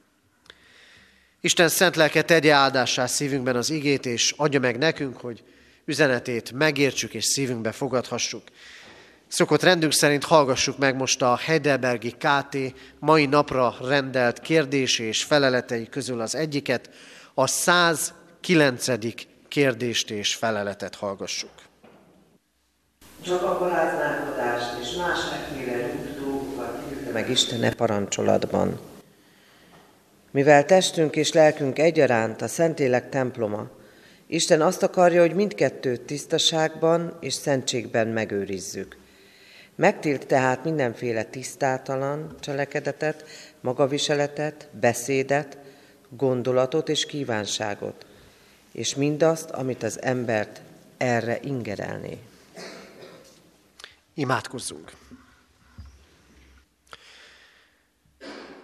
Isten 1.41 1.69
szent 1.69 1.97
lelke 1.97 2.23
tegye 2.23 2.53
áldássá 2.53 3.07
szívünkben 3.07 3.57
az 3.57 3.71
igét, 3.71 4.07
és 4.07 4.35
adja 4.37 4.61
meg 4.61 4.79
nekünk, 4.79 5.17
hogy 5.17 5.45
üzenetét 5.85 6.53
megértsük 6.53 7.15
és 7.15 7.25
szívünkbe 7.25 7.73
fogadhassuk. 7.73 8.43
Szokott 9.29 9.63
rendünk 9.63 9.93
szerint 9.93 10.25
hallgassuk 10.25 10.79
meg 10.79 10.97
most 10.97 11.23
a 11.23 11.37
Heidelbergi 11.37 12.11
KT 12.11 12.57
mai 12.99 13.27
napra 13.27 13.75
rendelt 13.81 14.41
kérdés 14.41 14.99
és 14.99 15.25
feleletei 15.25 15.89
közül 15.89 16.21
az 16.21 16.35
egyiket, 16.35 16.91
a 17.35 17.47
109. 17.47 18.87
kérdést 19.49 20.11
és 20.11 20.35
feleletet 20.35 20.95
hallgassuk. 20.95 21.51
Csak 23.25 23.43
a 23.43 23.57
paráználkodást 23.57 24.81
és 24.83 24.97
más 24.97 25.19
efféle 25.33 25.91
dolgokat 26.21 27.13
meg 27.13 27.31
Istene 27.31 27.75
parancsolatban. 27.75 28.81
Mivel 30.31 30.65
testünk 30.65 31.17
és 31.17 31.33
lelkünk 31.33 31.79
egyaránt 31.79 32.43
a 32.43 32.49
Szentlélek 32.49 33.09
temploma, 33.09 33.67
Isten 34.27 34.61
azt 34.61 34.83
akarja, 34.83 35.21
hogy 35.21 35.35
mindkettőt 35.35 36.01
tisztaságban 36.01 37.17
és 37.21 37.33
szentségben 37.35 38.09
megőrizzük. 38.09 38.97
Megtilt 39.77 40.27
tehát 40.27 40.65
mindenféle 40.65 41.25
tisztátalan 41.25 42.37
cselekedetet, 42.41 43.25
magaviseletet, 43.61 44.69
beszédet, 44.73 45.59
gondolatot 46.09 46.89
és 46.89 47.07
kívánságot, 47.07 48.07
és 48.73 48.95
mindazt, 48.95 49.51
amit 49.51 49.83
az 49.83 50.03
embert 50.03 50.61
erre 50.97 51.39
ingerelné. 51.43 52.19
Imádkozzunk! 54.15 54.93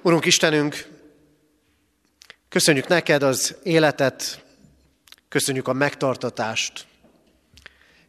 Urunk 0.02 0.24
Istenünk, 0.24 0.88
köszönjük 2.48 2.86
neked 2.86 3.22
az 3.22 3.56
életet, 3.62 4.44
köszönjük 5.28 5.68
a 5.68 5.72
megtartatást, 5.72 6.86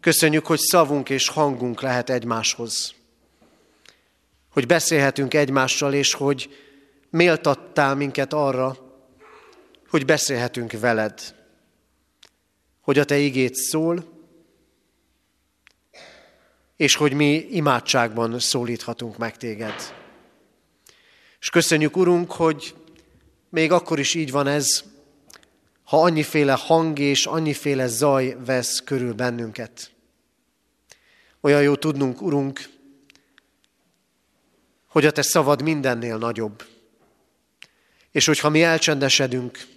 köszönjük, 0.03 0.45
hogy 0.45 0.59
szavunk 0.59 1.09
és 1.09 1.27
hangunk 1.27 1.81
lehet 1.81 2.09
egymáshoz, 2.09 2.93
hogy 4.49 4.65
beszélhetünk 4.65 5.33
egymással, 5.33 5.93
és 5.93 6.13
hogy 6.13 6.49
méltattál 7.09 7.95
minket 7.95 8.33
arra, 8.33 8.77
hogy 9.89 10.05
beszélhetünk 10.05 10.71
veled, 10.71 11.35
hogy 12.81 12.99
a 12.99 13.03
te 13.03 13.17
igét 13.17 13.55
szól, 13.55 14.03
és 16.75 16.95
hogy 16.95 17.13
mi 17.13 17.47
imádságban 17.51 18.39
szólíthatunk 18.39 19.17
meg 19.17 19.37
téged. 19.37 19.95
És 21.39 21.49
köszönjük, 21.49 21.97
Urunk, 21.97 22.31
hogy 22.31 22.75
még 23.49 23.71
akkor 23.71 23.99
is 23.99 24.13
így 24.13 24.31
van 24.31 24.47
ez, 24.47 24.83
ha 25.83 26.01
annyiféle 26.01 26.53
hang 26.53 26.99
és 26.99 27.25
annyiféle 27.25 27.87
zaj 27.87 28.37
vesz 28.45 28.79
körül 28.79 29.13
bennünket. 29.13 29.92
Olyan 31.45 31.61
jó 31.61 31.75
tudnunk, 31.75 32.21
Urunk, 32.21 32.69
hogy 34.87 35.05
a 35.05 35.11
Te 35.11 35.21
szavad 35.21 35.61
mindennél 35.61 36.17
nagyobb. 36.17 36.63
És 38.11 38.25
hogyha 38.25 38.49
mi 38.49 38.63
elcsendesedünk 38.63 39.67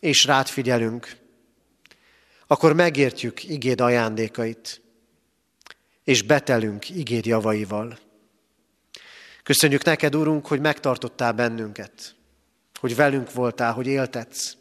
és 0.00 0.24
rád 0.24 0.46
figyelünk, 0.46 1.16
akkor 2.46 2.72
megértjük 2.72 3.44
igéd 3.44 3.80
ajándékait 3.80 4.80
és 6.04 6.22
betelünk 6.22 6.90
igéd 6.90 7.26
javaival. 7.26 7.98
Köszönjük 9.42 9.84
neked, 9.84 10.14
Urunk, 10.14 10.46
hogy 10.46 10.60
megtartottál 10.60 11.32
bennünket, 11.32 12.14
hogy 12.80 12.96
velünk 12.96 13.32
voltál, 13.32 13.72
hogy 13.72 13.86
éltetsz, 13.86 14.56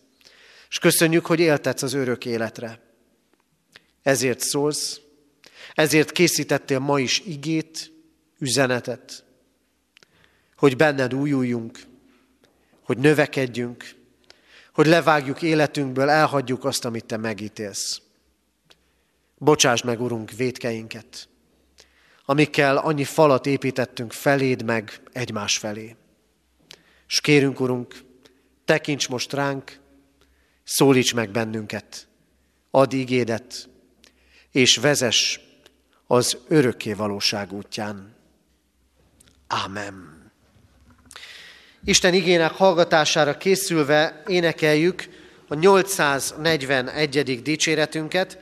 és 0.70 0.80
köszönjük, 0.80 1.26
hogy 1.26 1.40
éltetsz 1.40 1.82
az 1.82 1.94
örök 1.94 2.26
életre. 2.26 2.80
Ezért 4.02 4.40
szólsz, 4.40 5.00
ezért 5.76 6.12
készítettél 6.12 6.80
ma 6.80 7.00
is 7.00 7.20
igét, 7.20 7.92
üzenetet, 8.40 9.24
hogy 10.56 10.76
benned 10.76 11.14
újuljunk, 11.14 11.80
hogy 12.84 12.98
növekedjünk, 12.98 13.96
hogy 14.74 14.86
levágjuk 14.86 15.42
életünkből, 15.42 16.10
elhagyjuk 16.10 16.66
azt, 16.66 16.86
amit 16.86 17.06
te 17.06 17.18
megítélsz. 17.18 18.02
Bocsáss 19.38 19.82
meg, 19.82 20.02
Urunk, 20.02 20.32
védkeinket, 20.32 21.28
amikkel 22.26 22.78
annyi 22.78 23.04
falat 23.04 23.46
építettünk 23.46 24.12
feléd 24.12 24.64
meg 24.64 25.02
egymás 25.12 25.58
felé. 25.58 25.96
És 27.08 27.22
kérünk, 27.22 27.60
Urunk, 27.60 28.04
tekints 28.66 29.10
most 29.10 29.34
ránk, 29.34 29.80
szólíts 30.64 31.14
meg 31.14 31.30
bennünket, 31.30 32.08
add 32.72 32.94
igédet, 32.94 33.70
és 34.52 34.78
vezess 34.78 35.40
az 36.08 36.38
örökké 36.48 36.94
valóság 36.94 37.54
útján. 37.54 38.16
Ámen. 39.48 40.24
Isten 41.84 42.14
igének 42.14 42.52
hallgatására 42.52 43.38
készülve 43.38 44.24
énekeljük 44.28 45.04
a 45.48 45.56
841. 45.56 47.42
dicséretünket, 47.42 48.40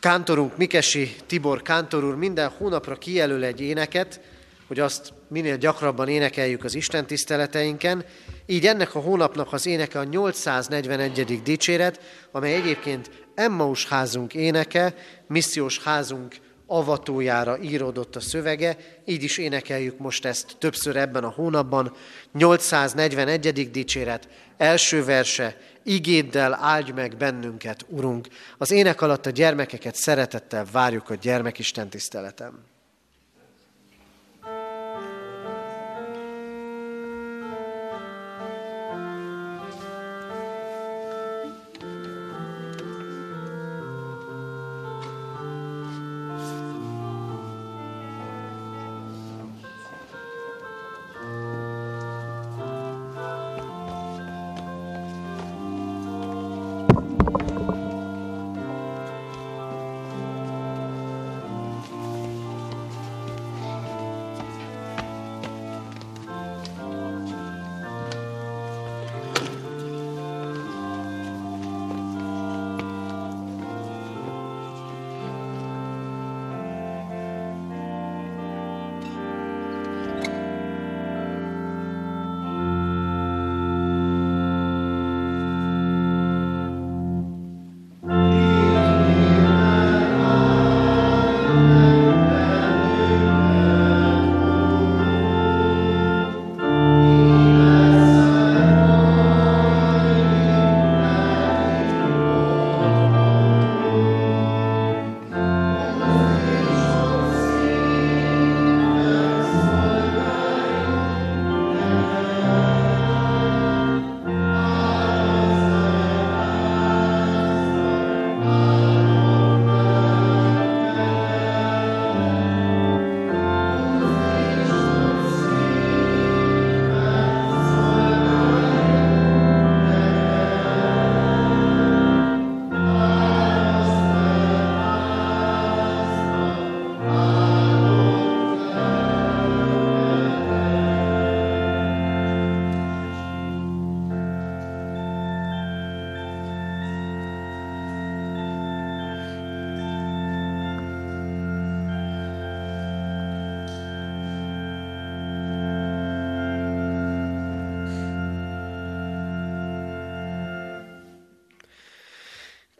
Kántorunk 0.00 0.56
Mikesi 0.56 1.16
Tibor 1.26 1.62
Kántor 1.62 2.04
úr 2.04 2.16
minden 2.16 2.48
hónapra 2.48 2.96
kijelöl 2.96 3.44
egy 3.44 3.60
éneket, 3.60 4.20
hogy 4.66 4.80
azt 4.80 5.12
minél 5.28 5.56
gyakrabban 5.56 6.08
énekeljük 6.08 6.64
az 6.64 6.74
Isten 6.74 7.06
tiszteleteinken. 7.06 8.04
Így 8.46 8.66
ennek 8.66 8.94
a 8.94 8.98
hónapnak 8.98 9.52
az 9.52 9.66
éneke 9.66 9.98
a 9.98 10.04
841. 10.04 11.42
dicséret, 11.42 12.00
amely 12.30 12.54
egyébként 12.54 13.10
Emmaus 13.36 13.86
házunk 13.86 14.34
éneke, 14.34 14.94
missziós 15.26 15.82
házunk 15.82 16.36
avatójára 16.66 17.58
íródott 17.58 18.16
a 18.16 18.20
szövege, 18.20 18.76
így 19.04 19.22
is 19.22 19.38
énekeljük 19.38 19.98
most 19.98 20.24
ezt 20.24 20.56
többször 20.58 20.96
ebben 20.96 21.24
a 21.24 21.30
hónapban. 21.30 21.96
841. 22.32 23.70
dicséret, 23.70 24.28
első 24.56 25.04
verse, 25.04 25.56
igéddel 25.82 26.54
áldj 26.54 26.90
meg 26.92 27.16
bennünket, 27.16 27.84
Urunk. 27.88 28.28
Az 28.58 28.70
ének 28.70 29.00
alatt 29.00 29.26
a 29.26 29.30
gyermekeket 29.30 29.94
szeretettel 29.94 30.66
várjuk 30.72 31.10
a 31.10 31.14
gyermekisten 31.14 31.88
tiszteletem. 31.88 32.75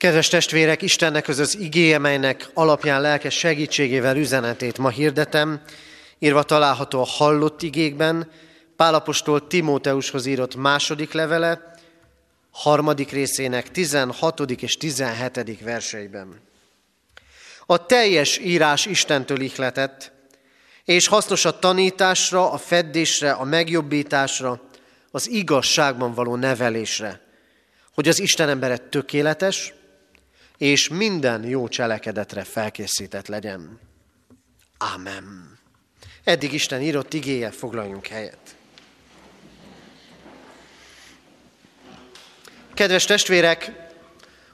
Kedves 0.06 0.28
testvérek, 0.28 0.82
Istennek 0.82 1.28
az 1.28 1.38
az 1.38 1.58
igéje, 1.58 1.98
melynek 1.98 2.50
alapján 2.54 3.00
lelkes 3.00 3.34
segítségével 3.34 4.16
üzenetét 4.16 4.78
ma 4.78 4.88
hirdetem, 4.88 5.60
írva 6.18 6.42
található 6.42 7.00
a 7.00 7.06
hallott 7.06 7.62
igékben, 7.62 8.30
Pálapostól 8.76 9.46
Timóteushoz 9.46 10.26
írott 10.26 10.56
második 10.56 11.12
levele, 11.12 11.74
harmadik 12.50 13.10
részének 13.10 13.70
16. 13.70 14.40
és 14.40 14.76
17. 14.76 15.60
verseiben. 15.62 16.40
A 17.66 17.86
teljes 17.86 18.38
írás 18.38 18.86
Istentől 18.86 19.40
ihletett, 19.40 20.12
és 20.84 21.06
hasznos 21.06 21.44
a 21.44 21.58
tanításra, 21.58 22.50
a 22.50 22.58
feddésre, 22.58 23.30
a 23.30 23.44
megjobbításra, 23.44 24.60
az 25.10 25.30
igazságban 25.30 26.14
való 26.14 26.36
nevelésre, 26.36 27.20
hogy 27.94 28.08
az 28.08 28.20
Isten 28.20 28.48
emberet 28.48 28.82
tökéletes, 28.82 29.74
és 30.58 30.88
minden 30.88 31.44
jó 31.44 31.68
cselekedetre 31.68 32.44
felkészített 32.44 33.26
legyen. 33.26 33.80
Amen. 34.94 35.58
Eddig 36.24 36.52
Isten 36.52 36.82
írott 36.82 37.14
igéje, 37.14 37.50
foglaljunk 37.50 38.06
helyet. 38.06 38.56
Kedves 42.74 43.04
testvérek, 43.04 43.72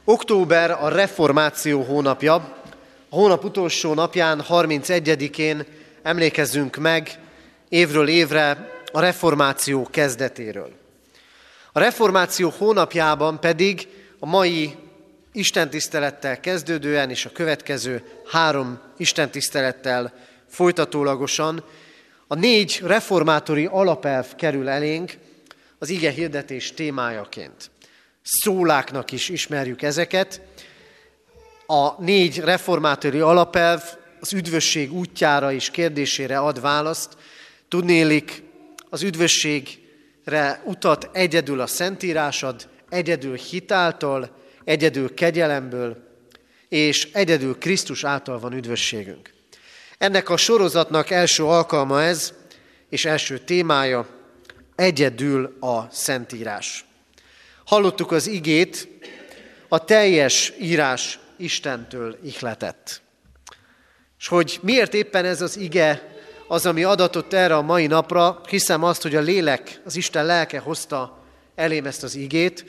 október 0.04 0.70
a 0.70 0.88
reformáció 0.88 1.82
hónapja. 1.82 2.34
A 3.08 3.14
hónap 3.14 3.44
utolsó 3.44 3.94
napján, 3.94 4.44
31-én 4.48 5.64
emlékezzünk 6.02 6.76
meg 6.76 7.18
évről 7.68 8.08
évre 8.08 8.70
a 8.92 9.00
reformáció 9.00 9.88
kezdetéről. 9.90 10.72
A 11.72 11.78
reformáció 11.78 12.52
hónapjában 12.58 13.40
pedig 13.40 13.88
a 14.18 14.26
mai 14.26 14.74
istentisztelettel 15.32 16.40
kezdődően 16.40 17.10
és 17.10 17.24
a 17.24 17.32
következő 17.32 18.02
három 18.26 18.80
istentisztelettel 18.96 20.14
folytatólagosan 20.48 21.64
a 22.26 22.34
négy 22.34 22.80
reformátori 22.84 23.66
alapelv 23.66 24.34
kerül 24.34 24.68
elénk 24.68 25.18
az 25.78 25.88
ige 25.88 26.10
hirdetés 26.10 26.72
témájaként. 26.72 27.70
Szóláknak 28.22 29.12
is 29.12 29.28
ismerjük 29.28 29.82
ezeket. 29.82 30.40
A 31.66 32.02
négy 32.02 32.38
reformátori 32.38 33.20
alapelv 33.20 33.82
az 34.20 34.32
üdvösség 34.32 34.92
útjára 34.92 35.52
és 35.52 35.70
kérdésére 35.70 36.38
ad 36.38 36.60
választ. 36.60 37.16
Tudnélik, 37.68 38.42
az 38.90 39.02
üdvösségre 39.02 40.62
utat 40.64 41.10
egyedül 41.12 41.60
a 41.60 41.66
Szentírás 41.66 42.42
ad, 42.42 42.68
egyedül 42.88 43.36
hitáltal, 43.36 44.41
egyedül 44.64 45.14
kegyelemből, 45.14 46.10
és 46.68 47.08
egyedül 47.12 47.58
Krisztus 47.58 48.04
által 48.04 48.38
van 48.38 48.52
üdvösségünk. 48.52 49.30
Ennek 49.98 50.28
a 50.28 50.36
sorozatnak 50.36 51.10
első 51.10 51.44
alkalma 51.44 52.02
ez, 52.02 52.32
és 52.88 53.04
első 53.04 53.38
témája 53.38 54.06
egyedül 54.74 55.56
a 55.60 55.90
Szentírás. 55.90 56.84
Hallottuk 57.64 58.10
az 58.10 58.26
igét, 58.26 58.88
a 59.68 59.84
teljes 59.84 60.52
írás 60.60 61.18
Istentől 61.36 62.18
ihletett. 62.24 63.02
És 64.18 64.28
hogy 64.28 64.58
miért 64.62 64.94
éppen 64.94 65.24
ez 65.24 65.40
az 65.40 65.56
ige 65.56 66.16
az, 66.48 66.66
ami 66.66 66.84
adatott 66.84 67.32
erre 67.32 67.56
a 67.56 67.62
mai 67.62 67.86
napra, 67.86 68.40
hiszem 68.48 68.82
azt, 68.82 69.02
hogy 69.02 69.14
a 69.14 69.20
lélek, 69.20 69.80
az 69.84 69.96
Isten 69.96 70.26
lelke 70.26 70.58
hozta 70.58 71.24
elém 71.54 71.86
ezt 71.86 72.02
az 72.02 72.14
igét, 72.14 72.64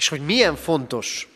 és 0.00 0.08
hogy 0.08 0.24
milyen 0.24 0.56
fontos, 0.56 1.28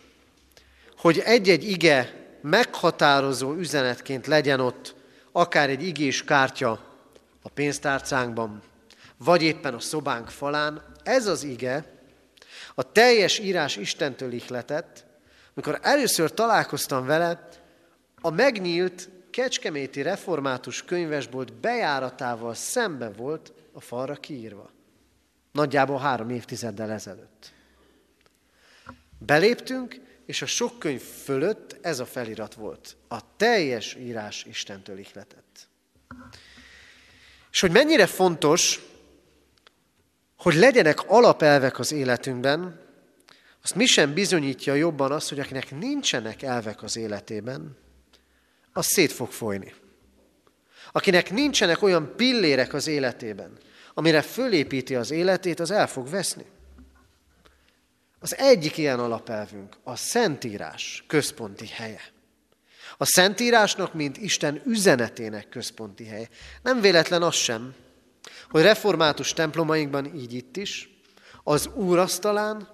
hogy 0.96 1.18
egy-egy 1.18 1.68
ige 1.68 2.26
meghatározó 2.40 3.52
üzenetként 3.52 4.26
legyen 4.26 4.60
ott, 4.60 4.94
akár 5.32 5.70
egy 5.70 5.86
igés 5.86 6.24
kártya 6.24 6.70
a 7.42 7.48
pénztárcánkban, 7.48 8.62
vagy 9.16 9.42
éppen 9.42 9.74
a 9.74 9.80
szobánk 9.80 10.28
falán. 10.28 10.82
Ez 11.02 11.26
az 11.26 11.42
ige, 11.42 11.84
a 12.74 12.92
teljes 12.92 13.38
írás 13.38 13.76
Istentől 13.76 14.32
ihletett, 14.32 15.04
amikor 15.54 15.78
először 15.82 16.30
találkoztam 16.34 17.06
vele, 17.06 17.48
a 18.20 18.30
megnyílt 18.30 19.08
Kecskeméti 19.30 20.02
Református 20.02 20.84
könyvesbolt 20.84 21.52
bejáratával 21.52 22.54
szembe 22.54 23.10
volt 23.10 23.52
a 23.72 23.80
falra 23.80 24.14
kiírva. 24.14 24.70
Nagyjából 25.52 25.98
három 25.98 26.30
évtizeddel 26.30 26.90
ezelőtt. 26.90 27.53
Beléptünk, 29.26 30.00
és 30.26 30.42
a 30.42 30.46
sok 30.46 30.78
könyv 30.78 31.00
fölött 31.00 31.76
ez 31.80 31.98
a 32.00 32.06
felirat 32.06 32.54
volt. 32.54 32.96
A 33.08 33.36
teljes 33.36 33.94
írás 33.94 34.44
Istentől 34.44 34.98
ihletett. 34.98 35.68
És 37.50 37.60
hogy 37.60 37.70
mennyire 37.70 38.06
fontos, 38.06 38.80
hogy 40.36 40.54
legyenek 40.54 41.10
alapelvek 41.10 41.78
az 41.78 41.92
életünkben, 41.92 42.80
azt 43.62 43.74
mi 43.74 43.86
sem 43.86 44.14
bizonyítja 44.14 44.74
jobban 44.74 45.12
azt, 45.12 45.28
hogy 45.28 45.40
akinek 45.40 45.78
nincsenek 45.78 46.42
elvek 46.42 46.82
az 46.82 46.96
életében, 46.96 47.76
az 48.72 48.86
szét 48.86 49.12
fog 49.12 49.30
folyni. 49.30 49.74
Akinek 50.92 51.30
nincsenek 51.30 51.82
olyan 51.82 52.12
pillérek 52.16 52.74
az 52.74 52.86
életében, 52.86 53.58
amire 53.94 54.22
fölépíti 54.22 54.94
az 54.94 55.10
életét, 55.10 55.60
az 55.60 55.70
el 55.70 55.88
fog 55.88 56.08
veszni. 56.08 56.44
Az 58.24 58.36
egyik 58.36 58.76
ilyen 58.76 59.00
alapelvünk 59.00 59.76
a 59.82 59.96
Szentírás 59.96 61.04
központi 61.06 61.66
helye. 61.66 62.00
A 62.96 63.04
Szentírásnak, 63.04 63.94
mint 63.94 64.16
Isten 64.16 64.62
üzenetének 64.66 65.48
központi 65.48 66.04
helye. 66.06 66.28
Nem 66.62 66.80
véletlen 66.80 67.22
az 67.22 67.34
sem, 67.34 67.74
hogy 68.50 68.62
református 68.62 69.32
templomainkban 69.32 70.14
így 70.14 70.32
itt 70.32 70.56
is, 70.56 70.88
az 71.42 71.66
úrasztalán 71.74 72.68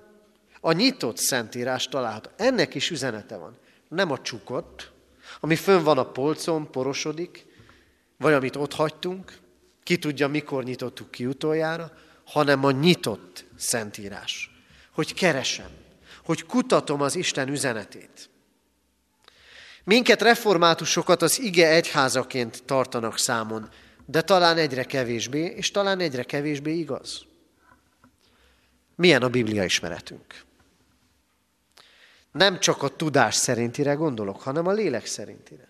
a 0.60 0.72
nyitott 0.72 1.16
Szentírás 1.16 1.88
található. 1.88 2.30
Ennek 2.36 2.74
is 2.74 2.90
üzenete 2.90 3.36
van. 3.36 3.58
Nem 3.88 4.10
a 4.10 4.20
csukott, 4.20 4.92
ami 5.40 5.56
fönn 5.56 5.82
van 5.82 5.98
a 5.98 6.10
polcon, 6.10 6.70
porosodik, 6.70 7.46
vagy 8.16 8.32
amit 8.32 8.56
ott 8.56 8.72
hagytunk, 8.72 9.38
ki 9.82 9.98
tudja, 9.98 10.28
mikor 10.28 10.64
nyitottuk 10.64 11.10
ki 11.10 11.26
utoljára, 11.26 11.92
hanem 12.24 12.64
a 12.64 12.70
nyitott 12.70 13.44
Szentírás 13.56 14.50
hogy 14.92 15.14
keresem, 15.14 15.70
hogy 16.24 16.46
kutatom 16.46 17.00
az 17.00 17.16
Isten 17.16 17.48
üzenetét. 17.48 18.30
Minket 19.84 20.22
reformátusokat 20.22 21.22
az 21.22 21.40
ige 21.40 21.68
egyházaként 21.68 22.62
tartanak 22.64 23.18
számon, 23.18 23.68
de 24.06 24.22
talán 24.22 24.56
egyre 24.56 24.84
kevésbé, 24.84 25.44
és 25.44 25.70
talán 25.70 26.00
egyre 26.00 26.22
kevésbé 26.22 26.72
igaz. 26.72 27.24
Milyen 28.94 29.22
a 29.22 29.28
Biblia 29.28 29.64
ismeretünk? 29.64 30.44
Nem 32.32 32.60
csak 32.60 32.82
a 32.82 32.88
tudás 32.88 33.34
szerintire 33.34 33.92
gondolok, 33.92 34.40
hanem 34.40 34.66
a 34.66 34.72
lélek 34.72 35.06
szerintire. 35.06 35.68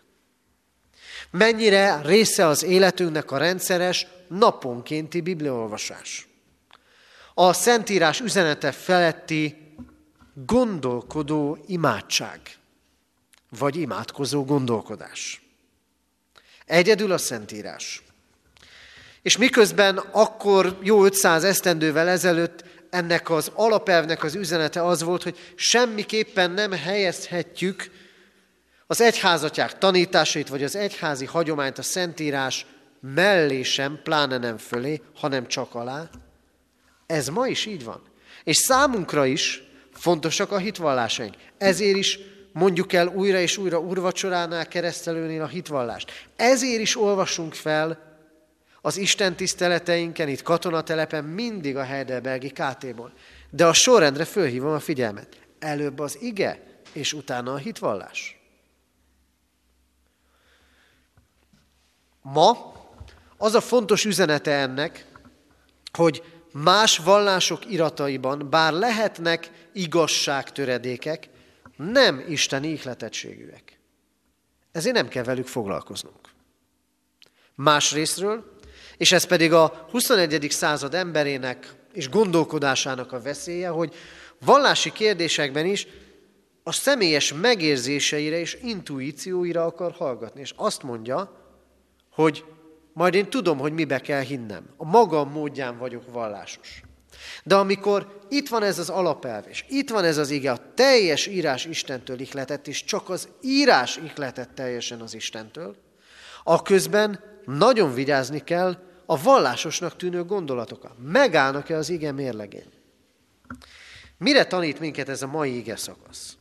Mennyire 1.30 2.00
része 2.02 2.46
az 2.46 2.62
életünknek 2.62 3.30
a 3.30 3.36
rendszeres, 3.38 4.06
naponkénti 4.28 5.20
bibliaolvasás 5.20 6.29
a 7.42 7.52
Szentírás 7.52 8.20
üzenete 8.20 8.72
feletti 8.72 9.74
gondolkodó 10.46 11.58
imádság, 11.66 12.40
vagy 13.58 13.76
imádkozó 13.76 14.44
gondolkodás. 14.44 15.42
Egyedül 16.66 17.12
a 17.12 17.18
Szentírás. 17.18 18.02
És 19.22 19.36
miközben 19.36 19.96
akkor 19.96 20.78
jó 20.82 21.04
500 21.04 21.44
esztendővel 21.44 22.08
ezelőtt 22.08 22.64
ennek 22.90 23.30
az 23.30 23.50
alapelvnek 23.54 24.22
az 24.24 24.34
üzenete 24.34 24.84
az 24.84 25.02
volt, 25.02 25.22
hogy 25.22 25.38
semmiképpen 25.54 26.50
nem 26.50 26.72
helyezhetjük 26.72 27.90
az 28.86 29.00
egyházatják 29.00 29.78
tanításait, 29.78 30.48
vagy 30.48 30.62
az 30.62 30.76
egyházi 30.76 31.24
hagyományt 31.24 31.78
a 31.78 31.82
Szentírás 31.82 32.66
mellé 33.00 33.62
sem, 33.62 34.00
pláne 34.02 34.38
nem 34.38 34.58
fölé, 34.58 35.02
hanem 35.14 35.46
csak 35.46 35.74
alá, 35.74 36.10
ez 37.10 37.28
ma 37.28 37.46
is 37.46 37.66
így 37.66 37.84
van. 37.84 38.02
És 38.44 38.56
számunkra 38.56 39.26
is 39.26 39.62
fontosak 39.92 40.52
a 40.52 40.58
hitvallásaink. 40.58 41.34
Ezért 41.58 41.96
is 41.96 42.18
mondjuk 42.52 42.92
el 42.92 43.06
újra 43.06 43.38
és 43.38 43.56
újra 43.56 43.78
urvacsoránál, 43.78 44.68
keresztelőnél 44.68 45.42
a 45.42 45.46
hitvallást. 45.46 46.28
Ezért 46.36 46.80
is 46.80 46.96
olvasunk 46.96 47.54
fel 47.54 48.08
az 48.80 48.96
Isten 48.96 49.36
tiszteleteinken, 49.36 50.28
itt 50.28 50.42
katonatelepen 50.42 51.24
mindig 51.24 51.76
a 51.76 51.82
Heidelbergi 51.82 52.50
KT-ból. 52.50 53.12
De 53.50 53.66
a 53.66 53.72
sorrendre 53.72 54.24
fölhívom 54.24 54.72
a 54.72 54.80
figyelmet. 54.80 55.40
Előbb 55.58 55.98
az 55.98 56.18
ige, 56.20 56.62
és 56.92 57.12
utána 57.12 57.52
a 57.52 57.56
hitvallás. 57.56 58.40
Ma 62.22 62.74
az 63.36 63.54
a 63.54 63.60
fontos 63.60 64.04
üzenete 64.04 64.52
ennek, 64.52 65.06
hogy 65.92 66.22
más 66.52 66.98
vallások 66.98 67.70
irataiban, 67.70 68.50
bár 68.50 68.72
lehetnek 68.72 69.50
igazságtöredékek, 69.72 71.28
nem 71.76 72.24
isteni 72.28 72.68
ihletettségűek. 72.68 73.78
Ezért 74.72 74.94
nem 74.94 75.08
kell 75.08 75.24
velük 75.24 75.46
foglalkoznunk. 75.46 76.28
Másrésztről, 77.54 78.58
és 78.96 79.12
ez 79.12 79.24
pedig 79.24 79.52
a 79.52 79.86
21. 79.90 80.46
század 80.50 80.94
emberének 80.94 81.74
és 81.92 82.08
gondolkodásának 82.08 83.12
a 83.12 83.22
veszélye, 83.22 83.68
hogy 83.68 83.94
vallási 84.44 84.92
kérdésekben 84.92 85.66
is 85.66 85.86
a 86.62 86.72
személyes 86.72 87.32
megérzéseire 87.32 88.38
és 88.38 88.58
intuícióira 88.62 89.64
akar 89.64 89.92
hallgatni. 89.92 90.40
És 90.40 90.52
azt 90.56 90.82
mondja, 90.82 91.32
hogy 92.10 92.44
majd 92.92 93.14
én 93.14 93.30
tudom, 93.30 93.58
hogy 93.58 93.72
mibe 93.72 94.00
kell 94.00 94.20
hinnem. 94.20 94.64
A 94.76 94.84
magam 94.84 95.30
módján 95.30 95.78
vagyok 95.78 96.12
vallásos. 96.12 96.82
De 97.44 97.54
amikor 97.54 98.20
itt 98.28 98.48
van 98.48 98.62
ez 98.62 98.78
az 98.78 98.88
alapelv, 98.88 99.44
és 99.48 99.64
itt 99.68 99.90
van 99.90 100.04
ez 100.04 100.16
az 100.16 100.30
ige, 100.30 100.50
a 100.50 100.72
teljes 100.74 101.26
írás 101.26 101.64
Istentől 101.64 102.20
ihletett, 102.20 102.66
és 102.66 102.84
csak 102.84 103.08
az 103.08 103.28
írás 103.40 103.96
ihletett 103.96 104.54
teljesen 104.54 105.00
az 105.00 105.14
Istentől, 105.14 105.76
a 106.44 106.62
közben 106.62 107.20
nagyon 107.44 107.94
vigyázni 107.94 108.44
kell 108.44 108.76
a 109.06 109.22
vallásosnak 109.22 109.96
tűnő 109.96 110.24
gondolatokkal. 110.24 110.96
Megállnak-e 111.02 111.76
az 111.76 111.88
ige 111.88 112.12
mérlegén? 112.12 112.68
Mire 114.18 114.46
tanít 114.46 114.80
minket 114.80 115.08
ez 115.08 115.22
a 115.22 115.26
mai 115.26 115.56
ige 115.56 115.76
szakasz? 115.76 116.36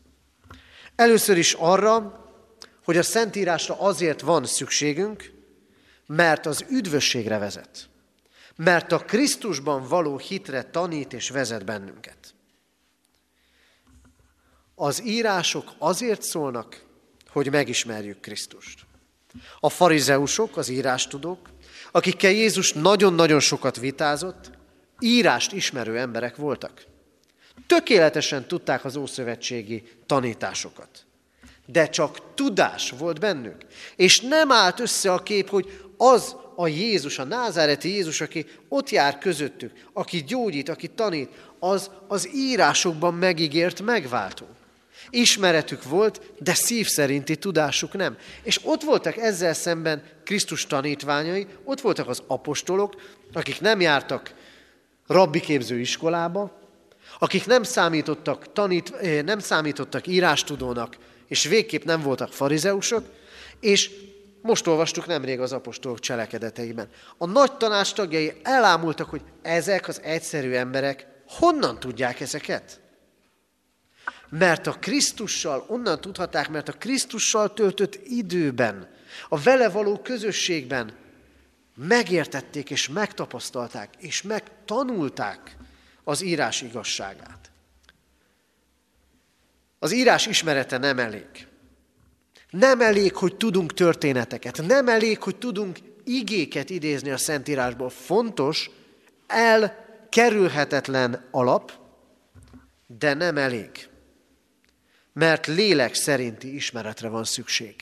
Először 0.95 1.37
is 1.37 1.53
arra, 1.53 2.25
hogy 2.83 2.97
a 2.97 3.03
Szentírásra 3.03 3.79
azért 3.79 4.21
van 4.21 4.45
szükségünk, 4.45 5.31
mert 6.15 6.45
az 6.45 6.65
üdvösségre 6.69 7.37
vezet. 7.37 7.89
Mert 8.55 8.91
a 8.91 8.97
Krisztusban 8.99 9.87
való 9.87 10.17
hitre 10.17 10.63
tanít 10.63 11.13
és 11.13 11.29
vezet 11.29 11.65
bennünket. 11.65 12.33
Az 14.75 15.03
írások 15.05 15.71
azért 15.77 16.21
szólnak, 16.21 16.83
hogy 17.29 17.51
megismerjük 17.51 18.19
Krisztust. 18.19 18.85
A 19.59 19.69
farizeusok, 19.69 20.57
az 20.57 20.69
írástudók, 20.69 21.49
akikkel 21.91 22.31
Jézus 22.31 22.73
nagyon-nagyon 22.73 23.39
sokat 23.39 23.79
vitázott, 23.79 24.51
írást 24.99 25.51
ismerő 25.51 25.97
emberek 25.97 26.35
voltak. 26.35 26.85
Tökéletesen 27.67 28.47
tudták 28.47 28.85
az 28.85 28.95
ószövetségi 28.95 29.83
tanításokat. 30.05 31.05
De 31.65 31.89
csak 31.89 32.33
tudás 32.33 32.89
volt 32.89 33.19
bennük. 33.19 33.57
És 33.95 34.19
nem 34.19 34.51
állt 34.51 34.79
össze 34.79 35.13
a 35.13 35.23
kép, 35.23 35.49
hogy 35.49 35.88
az 36.01 36.35
a 36.55 36.67
Jézus, 36.67 37.19
a 37.19 37.23
názáreti 37.23 37.89
Jézus, 37.89 38.21
aki 38.21 38.45
ott 38.69 38.89
jár 38.89 39.17
közöttük, 39.17 39.71
aki 39.93 40.23
gyógyít, 40.23 40.69
aki 40.69 40.87
tanít, 40.87 41.29
az 41.59 41.89
az 42.07 42.29
írásokban 42.33 43.13
megígért 43.13 43.81
megváltó. 43.81 44.45
Ismeretük 45.09 45.83
volt, 45.83 46.21
de 46.37 46.53
szív 46.53 46.87
szerinti 46.87 47.35
tudásuk 47.35 47.93
nem. 47.93 48.17
És 48.43 48.59
ott 48.63 48.81
voltak 48.81 49.17
ezzel 49.17 49.53
szemben 49.53 50.03
Krisztus 50.23 50.67
tanítványai, 50.67 51.47
ott 51.63 51.81
voltak 51.81 52.07
az 52.07 52.23
apostolok, 52.27 53.01
akik 53.33 53.61
nem 53.61 53.81
jártak 53.81 54.33
rabbi 55.07 55.39
képző 55.39 55.79
iskolába, 55.79 56.59
akik 57.19 57.45
nem 57.45 57.63
számítottak, 57.63 58.53
tanít, 58.53 58.89
eh, 58.89 59.21
nem 59.21 59.39
számítottak 59.39 60.07
írástudónak, 60.07 60.97
és 61.27 61.43
végképp 61.43 61.83
nem 61.83 62.01
voltak 62.01 62.33
farizeusok, 62.33 63.03
és 63.59 63.91
most 64.41 64.67
olvastuk 64.67 65.05
nemrég 65.05 65.39
az 65.39 65.53
apostolok 65.53 65.99
cselekedeteiben. 65.99 66.89
A 67.17 67.25
nagy 67.25 67.57
tanács 67.57 67.93
tagjai 67.93 68.33
elámultak, 68.43 69.09
hogy 69.09 69.21
ezek 69.41 69.87
az 69.87 70.01
egyszerű 70.01 70.51
emberek 70.51 71.07
honnan 71.27 71.79
tudják 71.79 72.19
ezeket? 72.19 72.79
Mert 74.29 74.67
a 74.67 74.71
Krisztussal, 74.71 75.65
onnan 75.67 76.01
tudhatták, 76.01 76.49
mert 76.49 76.69
a 76.69 76.73
Krisztussal 76.73 77.53
töltött 77.53 77.99
időben, 78.03 78.89
a 79.29 79.41
vele 79.41 79.69
való 79.69 79.99
közösségben 79.99 80.97
megértették 81.75 82.69
és 82.69 82.89
megtapasztalták 82.89 83.93
és 83.97 84.21
megtanulták 84.21 85.57
az 86.03 86.21
írás 86.21 86.61
igazságát. 86.61 87.51
Az 89.79 89.91
írás 89.91 90.25
ismerete 90.25 90.77
nem 90.77 90.99
elég. 90.99 91.48
Nem 92.49 92.81
elég, 92.81 93.15
hogy 93.15 93.35
tudunk 93.35 93.73
történeteket, 93.73 94.61
nem 94.61 94.87
elég, 94.87 95.23
hogy 95.23 95.35
tudunk 95.35 95.79
igéket 96.03 96.69
idézni 96.69 97.09
a 97.09 97.17
Szentírásból. 97.17 97.89
Fontos, 97.89 98.69
elkerülhetetlen 99.27 101.27
alap, 101.31 101.71
de 102.87 103.13
nem 103.13 103.37
elég. 103.37 103.89
Mert 105.13 105.47
lélek 105.47 105.93
szerinti 105.93 106.55
ismeretre 106.55 107.07
van 107.07 107.23
szükség. 107.23 107.75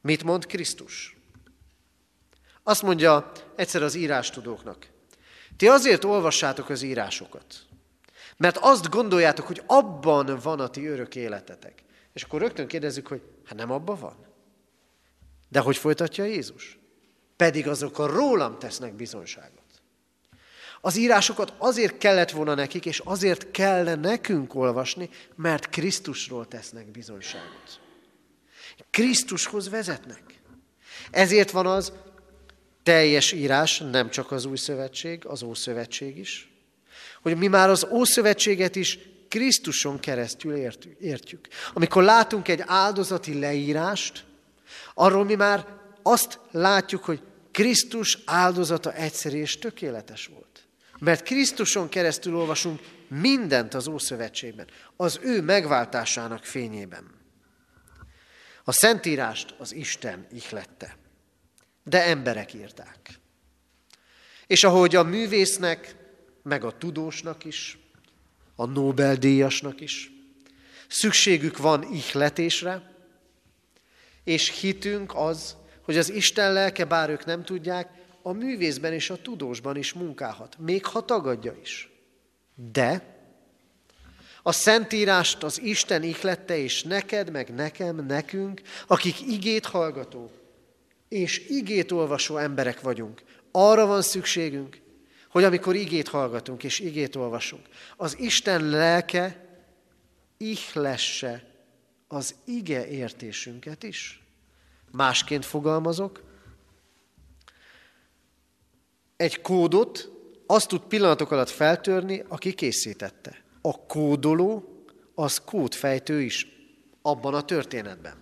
Mit 0.00 0.24
mond 0.24 0.46
Krisztus? 0.46 1.16
Azt 2.62 2.82
mondja 2.82 3.32
egyszer 3.56 3.82
az 3.82 3.94
írástudóknak. 3.94 4.86
Ti 5.56 5.68
azért 5.68 6.04
olvassátok 6.04 6.68
az 6.68 6.82
írásokat, 6.82 7.54
mert 8.36 8.56
azt 8.56 8.88
gondoljátok, 8.88 9.46
hogy 9.46 9.62
abban 9.66 10.38
van 10.42 10.60
a 10.60 10.68
ti 10.68 10.86
örök 10.86 11.16
életetek. 11.16 11.82
És 12.12 12.22
akkor 12.22 12.40
rögtön 12.40 12.66
kérdezzük, 12.66 13.06
hogy 13.06 13.22
hát 13.44 13.58
nem 13.58 13.70
abban 13.70 13.98
van. 13.98 14.26
De 15.48 15.60
hogy 15.60 15.76
folytatja 15.76 16.24
Jézus? 16.24 16.78
Pedig 17.36 17.68
azok 17.68 17.98
a 17.98 18.06
rólam 18.06 18.58
tesznek 18.58 18.94
bizonságot. 18.94 19.58
Az 20.80 20.96
írásokat 20.96 21.54
azért 21.58 21.98
kellett 21.98 22.30
volna 22.30 22.54
nekik, 22.54 22.86
és 22.86 22.98
azért 22.98 23.50
kell 23.50 23.94
nekünk 23.94 24.54
olvasni, 24.54 25.10
mert 25.34 25.68
Krisztusról 25.68 26.48
tesznek 26.48 26.90
bizonságot. 26.90 27.80
Krisztushoz 28.90 29.68
vezetnek. 29.68 30.40
Ezért 31.10 31.50
van 31.50 31.66
az 31.66 31.92
teljes 32.82 33.32
írás, 33.32 33.78
nem 33.78 34.10
csak 34.10 34.32
az 34.32 34.44
új 34.44 34.56
szövetség, 34.56 35.26
az 35.26 35.42
ószövetség 35.42 36.18
is, 36.18 36.50
hogy 37.22 37.36
mi 37.36 37.46
már 37.46 37.68
az 37.68 37.86
ószövetséget 37.90 38.76
is 38.76 38.98
Krisztuson 39.30 40.00
keresztül 40.00 40.54
értjük. 41.00 41.48
Amikor 41.72 42.02
látunk 42.02 42.48
egy 42.48 42.62
áldozati 42.66 43.38
leírást, 43.38 44.24
arról 44.94 45.24
mi 45.24 45.34
már 45.34 45.66
azt 46.02 46.40
látjuk, 46.50 47.04
hogy 47.04 47.22
Krisztus 47.50 48.18
áldozata 48.24 48.92
egyszerű 48.92 49.38
és 49.38 49.58
tökéletes 49.58 50.26
volt. 50.26 50.66
Mert 50.98 51.22
Krisztuson 51.22 51.88
keresztül 51.88 52.36
olvasunk 52.36 52.80
mindent 53.08 53.74
az 53.74 53.88
Ószövetségben, 53.88 54.66
az 54.96 55.18
ő 55.22 55.42
megváltásának 55.42 56.44
fényében. 56.44 57.04
A 58.64 58.72
Szentírást 58.72 59.54
az 59.58 59.74
Isten 59.74 60.26
ihlette, 60.32 60.96
de 61.84 62.04
emberek 62.04 62.54
írták. 62.54 63.20
És 64.46 64.64
ahogy 64.64 64.96
a 64.96 65.02
művésznek, 65.02 65.94
meg 66.42 66.64
a 66.64 66.78
tudósnak 66.78 67.44
is, 67.44 67.78
a 68.60 68.66
Nobel-díjasnak 68.66 69.80
is. 69.80 70.12
Szükségük 70.88 71.58
van 71.58 71.82
ihletésre, 71.92 72.92
és 74.24 74.60
hitünk 74.60 75.12
az, 75.14 75.56
hogy 75.82 75.96
az 75.96 76.10
Isten 76.10 76.52
lelke, 76.52 76.84
bár 76.84 77.10
ők 77.10 77.24
nem 77.24 77.44
tudják, 77.44 77.88
a 78.22 78.32
művészben 78.32 78.92
és 78.92 79.10
a 79.10 79.22
tudósban 79.22 79.76
is 79.76 79.92
munkálhat, 79.92 80.56
még 80.58 80.84
ha 80.84 81.04
tagadja 81.04 81.56
is. 81.62 81.90
De 82.72 83.18
a 84.42 84.52
Szentírást 84.52 85.42
az 85.42 85.60
Isten 85.60 86.02
ihlette, 86.02 86.58
és 86.58 86.82
neked, 86.82 87.30
meg 87.30 87.54
nekem, 87.54 88.06
nekünk, 88.06 88.60
akik 88.86 89.20
igét 89.20 89.66
hallgató 89.66 90.30
és 91.08 91.48
igét 91.48 91.92
olvasó 91.92 92.36
emberek 92.36 92.80
vagyunk, 92.80 93.22
arra 93.50 93.86
van 93.86 94.02
szükségünk, 94.02 94.80
hogy 95.30 95.44
amikor 95.44 95.74
igét 95.74 96.08
hallgatunk 96.08 96.64
és 96.64 96.78
igét 96.78 97.16
olvasunk, 97.16 97.68
az 97.96 98.18
Isten 98.18 98.68
lelke 98.68 99.48
ihlesse 100.36 101.44
az 102.08 102.34
ige 102.44 102.88
értésünket 102.88 103.82
is. 103.82 104.22
Másként 104.90 105.44
fogalmazok, 105.44 106.22
egy 109.16 109.40
kódot 109.40 110.10
azt 110.46 110.68
tud 110.68 110.80
pillanatok 110.80 111.30
alatt 111.30 111.48
feltörni, 111.48 112.24
aki 112.28 112.54
készítette. 112.54 113.42
A 113.60 113.86
kódoló 113.86 114.84
az 115.14 115.38
kódfejtő 115.44 116.20
is 116.20 116.46
abban 117.02 117.34
a 117.34 117.44
történetben. 117.44 118.14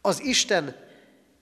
Az 0.00 0.20
Isten, 0.20 0.76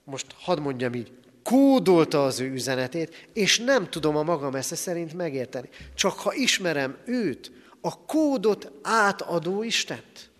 most 0.04 0.26
hadd 0.38 0.60
mondjam 0.60 0.94
így, 0.94 1.17
kódolta 1.48 2.24
az 2.24 2.40
ő 2.40 2.52
üzenetét, 2.52 3.28
és 3.32 3.58
nem 3.58 3.90
tudom 3.90 4.16
a 4.16 4.22
magam 4.22 4.54
esze 4.54 4.76
szerint 4.76 5.14
megérteni. 5.14 5.68
Csak 5.94 6.18
ha 6.18 6.34
ismerem 6.34 6.98
őt, 7.04 7.52
a 7.80 8.04
kódot 8.04 8.72
átadó 8.82 9.62
Istent. 9.62 10.30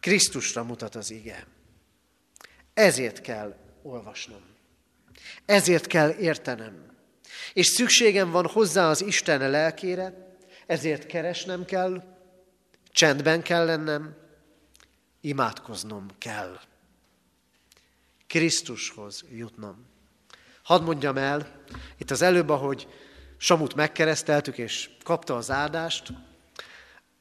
Krisztusra 0.00 0.64
mutat 0.64 0.94
az 0.94 1.10
ige. 1.10 1.46
Ezért 2.74 3.20
kell 3.20 3.56
olvasnom. 3.82 4.42
Ezért 5.44 5.86
kell 5.86 6.10
értenem. 6.10 6.86
És 7.52 7.66
szükségem 7.66 8.30
van 8.30 8.46
hozzá 8.46 8.88
az 8.88 9.02
Isten 9.02 9.50
lelkére, 9.50 10.36
ezért 10.66 11.06
keresnem 11.06 11.64
kell, 11.64 12.02
csendben 12.90 13.42
kell 13.42 13.64
lennem, 13.64 14.16
imádkoznom 15.20 16.06
kell. 16.18 16.60
Krisztushoz 18.32 19.24
jutnom. 19.30 19.86
Hadd 20.62 20.82
mondjam 20.82 21.16
el, 21.16 21.64
itt 21.98 22.10
az 22.10 22.22
előbb, 22.22 22.48
ahogy 22.48 22.88
Samut 23.36 23.74
megkereszteltük, 23.74 24.58
és 24.58 24.90
kapta 25.04 25.36
az 25.36 25.50
áldást, 25.50 26.12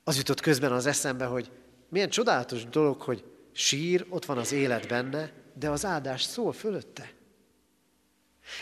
az 0.04 0.18
jutott 0.18 0.40
közben 0.40 0.72
az 0.72 0.86
eszembe, 0.86 1.26
hogy 1.26 1.52
milyen 1.90 2.10
csodálatos 2.10 2.66
dolog, 2.66 3.02
hogy 3.02 3.24
sír, 3.52 4.06
ott 4.10 4.26
van 4.26 4.38
az 4.38 4.52
élet 4.52 4.88
benne, 4.88 5.32
de 5.54 5.70
az 5.70 5.86
áldás 5.86 6.24
szól 6.24 6.54
fölötte. 6.54 7.12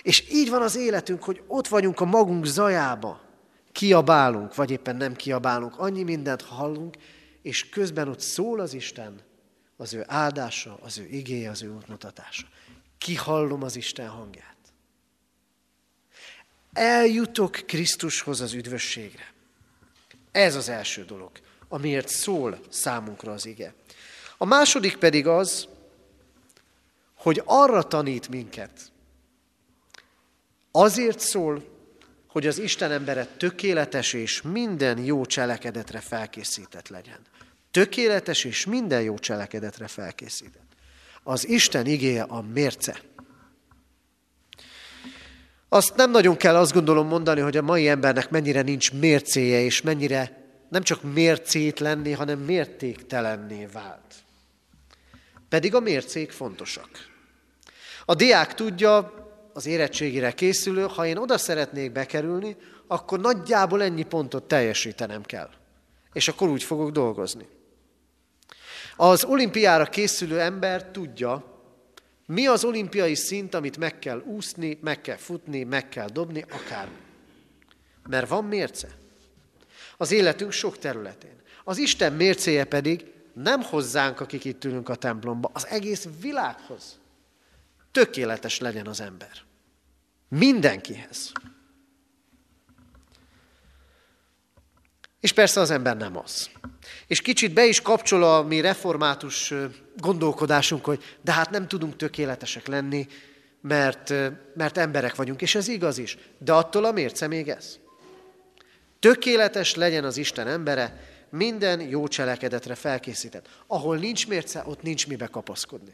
És 0.01 0.29
így 0.31 0.49
van 0.49 0.61
az 0.61 0.75
életünk, 0.75 1.23
hogy 1.23 1.43
ott 1.47 1.67
vagyunk 1.67 1.99
a 1.99 2.05
magunk 2.05 2.45
zajába, 2.45 3.21
kiabálunk, 3.71 4.55
vagy 4.55 4.71
éppen 4.71 4.95
nem 4.95 5.15
kiabálunk, 5.15 5.77
annyi 5.77 6.03
mindent 6.03 6.41
hallunk, 6.41 6.97
és 7.41 7.69
közben 7.69 8.07
ott 8.07 8.19
szól 8.19 8.59
az 8.59 8.73
Isten, 8.73 9.27
az 9.79 9.93
ő 9.93 10.03
áldása, 10.07 10.77
az 10.81 10.97
ő 10.97 11.05
igéje, 11.05 11.49
az 11.49 11.61
ő 11.61 11.69
útmutatása. 11.69 12.47
Kihallom 12.97 13.63
az 13.63 13.75
Isten 13.75 14.07
hangját. 14.07 14.55
Eljutok 16.73 17.51
Krisztushoz 17.51 18.41
az 18.41 18.53
üdvösségre. 18.53 19.33
Ez 20.31 20.55
az 20.55 20.69
első 20.69 21.05
dolog, 21.05 21.31
amiért 21.67 22.07
szól 22.07 22.59
számunkra 22.69 23.31
az 23.31 23.45
ige. 23.45 23.73
A 24.37 24.45
második 24.45 24.97
pedig 24.97 25.27
az, 25.27 25.67
hogy 27.13 27.41
arra 27.45 27.83
tanít 27.83 28.29
minket. 28.29 28.91
Azért 30.71 31.19
szól, 31.19 31.63
hogy 32.27 32.47
az 32.47 32.57
Isten 32.57 32.91
embere 32.91 33.25
tökéletes 33.25 34.13
és 34.13 34.41
minden 34.41 35.03
jó 35.03 35.25
cselekedetre 35.25 35.99
felkészített 35.99 36.87
legyen. 36.87 37.19
Tökéletes 37.71 38.43
és 38.43 38.65
minden 38.65 39.01
jó 39.01 39.17
cselekedetre 39.17 39.87
felkészített. 39.87 40.67
Az 41.23 41.47
Isten 41.47 41.85
igéje 41.85 42.23
a 42.23 42.41
mérce. 42.41 43.01
Azt 45.69 45.95
nem 45.95 46.11
nagyon 46.11 46.37
kell 46.37 46.55
azt 46.55 46.73
gondolom 46.73 47.07
mondani, 47.07 47.41
hogy 47.41 47.57
a 47.57 47.61
mai 47.61 47.87
embernek 47.87 48.29
mennyire 48.29 48.61
nincs 48.61 48.93
mércéje, 48.93 49.59
és 49.61 49.81
mennyire 49.81 50.47
nem 50.69 50.83
csak 50.83 51.13
mércét 51.13 51.79
lenni, 51.79 52.11
hanem 52.11 52.39
mértéktelenné 52.39 53.65
vált. 53.65 54.15
Pedig 55.49 55.75
a 55.75 55.79
mércék 55.79 56.31
fontosak. 56.31 56.89
A 58.05 58.15
diák 58.15 58.53
tudja, 58.53 59.13
az 59.53 59.65
érettségére 59.65 60.31
készülő, 60.31 60.81
ha 60.81 61.05
én 61.05 61.17
oda 61.17 61.37
szeretnék 61.37 61.91
bekerülni, 61.91 62.55
akkor 62.87 63.19
nagyjából 63.19 63.83
ennyi 63.83 64.03
pontot 64.03 64.43
teljesítenem 64.43 65.23
kell. 65.23 65.49
És 66.13 66.27
akkor 66.27 66.49
úgy 66.49 66.63
fogok 66.63 66.91
dolgozni. 66.91 67.47
Az 69.01 69.23
olimpiára 69.23 69.85
készülő 69.85 70.39
ember 70.39 70.85
tudja, 70.91 71.61
mi 72.25 72.47
az 72.47 72.63
olimpiai 72.63 73.15
szint, 73.15 73.53
amit 73.53 73.77
meg 73.77 73.99
kell 73.99 74.23
úszni, 74.25 74.79
meg 74.81 75.01
kell 75.01 75.15
futni, 75.15 75.63
meg 75.63 75.89
kell 75.89 76.07
dobni, 76.07 76.45
akármi. 76.49 76.97
Mert 78.07 78.29
van 78.29 78.45
mérce. 78.45 78.87
Az 79.97 80.11
életünk 80.11 80.51
sok 80.51 80.77
területén. 80.77 81.41
Az 81.63 81.77
Isten 81.77 82.13
mércéje 82.13 82.63
pedig 82.63 83.11
nem 83.33 83.61
hozzánk, 83.61 84.19
akik 84.19 84.45
itt 84.45 84.63
ülünk 84.63 84.89
a 84.89 84.95
templomba, 84.95 85.49
az 85.53 85.67
egész 85.67 86.07
világhoz. 86.21 86.99
Tökéletes 87.91 88.59
legyen 88.59 88.87
az 88.87 89.01
ember. 89.01 89.31
Mindenkihez. 90.29 91.31
És 95.19 95.31
persze 95.31 95.59
az 95.59 95.71
ember 95.71 95.97
nem 95.97 96.17
az. 96.17 96.49
És 97.07 97.21
kicsit 97.21 97.53
be 97.53 97.65
is 97.65 97.81
kapcsol 97.81 98.23
a 98.23 98.43
mi 98.43 98.61
református 98.61 99.53
gondolkodásunk, 99.97 100.85
hogy 100.85 101.03
de 101.21 101.31
hát 101.31 101.49
nem 101.49 101.67
tudunk 101.67 101.95
tökéletesek 101.95 102.67
lenni, 102.67 103.07
mert, 103.61 104.13
mert 104.55 104.77
emberek 104.77 105.15
vagyunk, 105.15 105.41
és 105.41 105.55
ez 105.55 105.67
igaz 105.67 105.97
is. 105.97 106.17
De 106.37 106.53
attól 106.53 106.85
a 106.85 106.91
mérce 106.91 107.27
még 107.27 107.47
ez. 107.47 107.77
Tökéletes 108.99 109.75
legyen 109.75 110.03
az 110.03 110.17
Isten 110.17 110.47
embere, 110.47 110.99
minden 111.29 111.81
jó 111.81 112.07
cselekedetre 112.07 112.75
felkészített. 112.75 113.47
Ahol 113.67 113.97
nincs 113.97 114.27
mérce, 114.27 114.63
ott 114.65 114.81
nincs 114.81 115.07
mibe 115.07 115.27
kapaszkodni. 115.27 115.93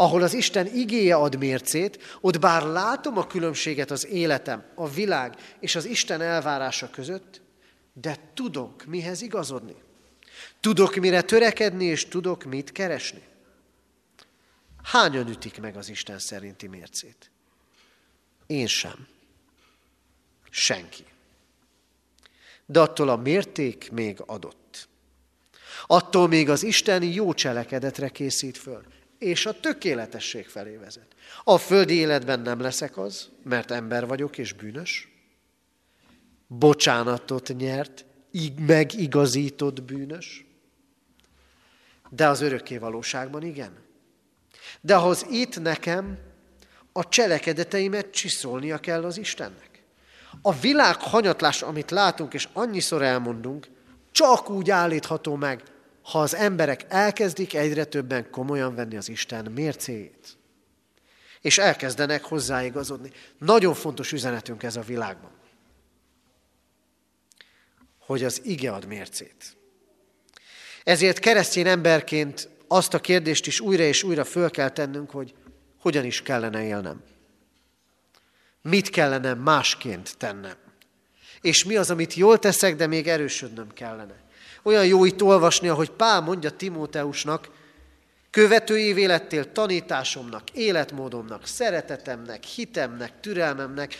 Ahol 0.00 0.22
az 0.22 0.34
Isten 0.34 0.66
igéje 0.66 1.14
ad 1.14 1.38
mércét, 1.38 2.18
ott 2.20 2.38
bár 2.38 2.62
látom 2.62 3.16
a 3.16 3.26
különbséget 3.26 3.90
az 3.90 4.06
életem, 4.06 4.64
a 4.74 4.88
világ 4.88 5.34
és 5.60 5.74
az 5.74 5.84
Isten 5.84 6.20
elvárása 6.20 6.90
között, 6.90 7.40
de 7.92 8.16
tudok 8.34 8.84
mihez 8.84 9.22
igazodni. 9.22 9.74
Tudok 10.60 10.94
mire 10.94 11.22
törekedni, 11.22 11.84
és 11.84 12.08
tudok 12.08 12.44
mit 12.44 12.72
keresni. 12.72 13.22
Hányan 14.82 15.28
ütik 15.28 15.60
meg 15.60 15.76
az 15.76 15.88
Isten 15.88 16.18
szerinti 16.18 16.66
mércét? 16.66 17.30
Én 18.46 18.66
sem. 18.66 19.06
Senki. 20.50 21.04
De 22.66 22.80
attól 22.80 23.08
a 23.08 23.16
mérték 23.16 23.90
még 23.90 24.22
adott. 24.26 24.88
Attól 25.86 26.28
még 26.28 26.48
az 26.48 26.62
Isten 26.62 27.02
jó 27.02 27.34
cselekedetre 27.34 28.08
készít 28.08 28.58
föl 28.58 28.96
és 29.18 29.46
a 29.46 29.60
tökéletesség 29.60 30.46
felé 30.46 30.76
vezet. 30.76 31.06
A 31.44 31.58
földi 31.58 31.94
életben 31.94 32.40
nem 32.40 32.60
leszek 32.60 32.96
az, 32.96 33.28
mert 33.42 33.70
ember 33.70 34.06
vagyok 34.06 34.38
és 34.38 34.52
bűnös. 34.52 35.08
Bocsánatot 36.46 37.56
nyert, 37.56 38.04
megigazított 38.66 39.82
bűnös. 39.82 40.46
De 42.10 42.28
az 42.28 42.40
örökké 42.40 42.78
valóságban 42.78 43.42
igen. 43.42 43.72
De 44.80 44.94
ahhoz 44.94 45.26
itt 45.30 45.60
nekem 45.60 46.18
a 46.92 47.08
cselekedeteimet 47.08 48.10
csiszolnia 48.10 48.78
kell 48.78 49.04
az 49.04 49.18
Istennek. 49.18 49.82
A 50.42 50.52
világ 50.52 50.96
hanyatlás, 50.96 51.62
amit 51.62 51.90
látunk 51.90 52.34
és 52.34 52.48
annyiszor 52.52 53.02
elmondunk, 53.02 53.68
csak 54.12 54.50
úgy 54.50 54.70
állítható 54.70 55.34
meg, 55.34 55.62
ha 56.08 56.20
az 56.20 56.34
emberek 56.34 56.84
elkezdik 56.88 57.54
egyre 57.54 57.84
többen 57.84 58.30
komolyan 58.30 58.74
venni 58.74 58.96
az 58.96 59.08
Isten 59.08 59.52
mércéjét, 59.52 60.36
és 61.40 61.58
elkezdenek 61.58 62.24
hozzáigazodni. 62.24 63.10
Nagyon 63.38 63.74
fontos 63.74 64.12
üzenetünk 64.12 64.62
ez 64.62 64.76
a 64.76 64.80
világban, 64.80 65.30
hogy 67.98 68.24
az 68.24 68.40
ige 68.44 68.72
ad 68.72 68.86
mércét. 68.86 69.56
Ezért 70.84 71.18
keresztény 71.18 71.66
emberként 71.66 72.48
azt 72.68 72.94
a 72.94 73.00
kérdést 73.00 73.46
is 73.46 73.60
újra 73.60 73.82
és 73.82 74.02
újra 74.02 74.24
föl 74.24 74.50
kell 74.50 74.70
tennünk, 74.70 75.10
hogy 75.10 75.34
hogyan 75.80 76.04
is 76.04 76.22
kellene 76.22 76.64
élnem. 76.64 77.02
Mit 78.62 78.90
kellene 78.90 79.34
másként 79.34 80.16
tennem. 80.16 80.56
És 81.40 81.64
mi 81.64 81.76
az, 81.76 81.90
amit 81.90 82.14
jól 82.14 82.38
teszek, 82.38 82.76
de 82.76 82.86
még 82.86 83.08
erősödnöm 83.08 83.72
kellene. 83.72 84.26
Olyan 84.68 84.86
jó 84.86 85.04
itt 85.04 85.22
olvasni, 85.22 85.68
ahogy 85.68 85.90
Pál 85.90 86.20
mondja 86.20 86.50
Timóteusnak, 86.50 87.48
követőjévé 88.30 89.04
lettél 89.04 89.52
tanításomnak, 89.52 90.50
életmódomnak, 90.50 91.46
szeretetemnek, 91.46 92.44
hitemnek, 92.44 93.20
türelmemnek, 93.20 93.94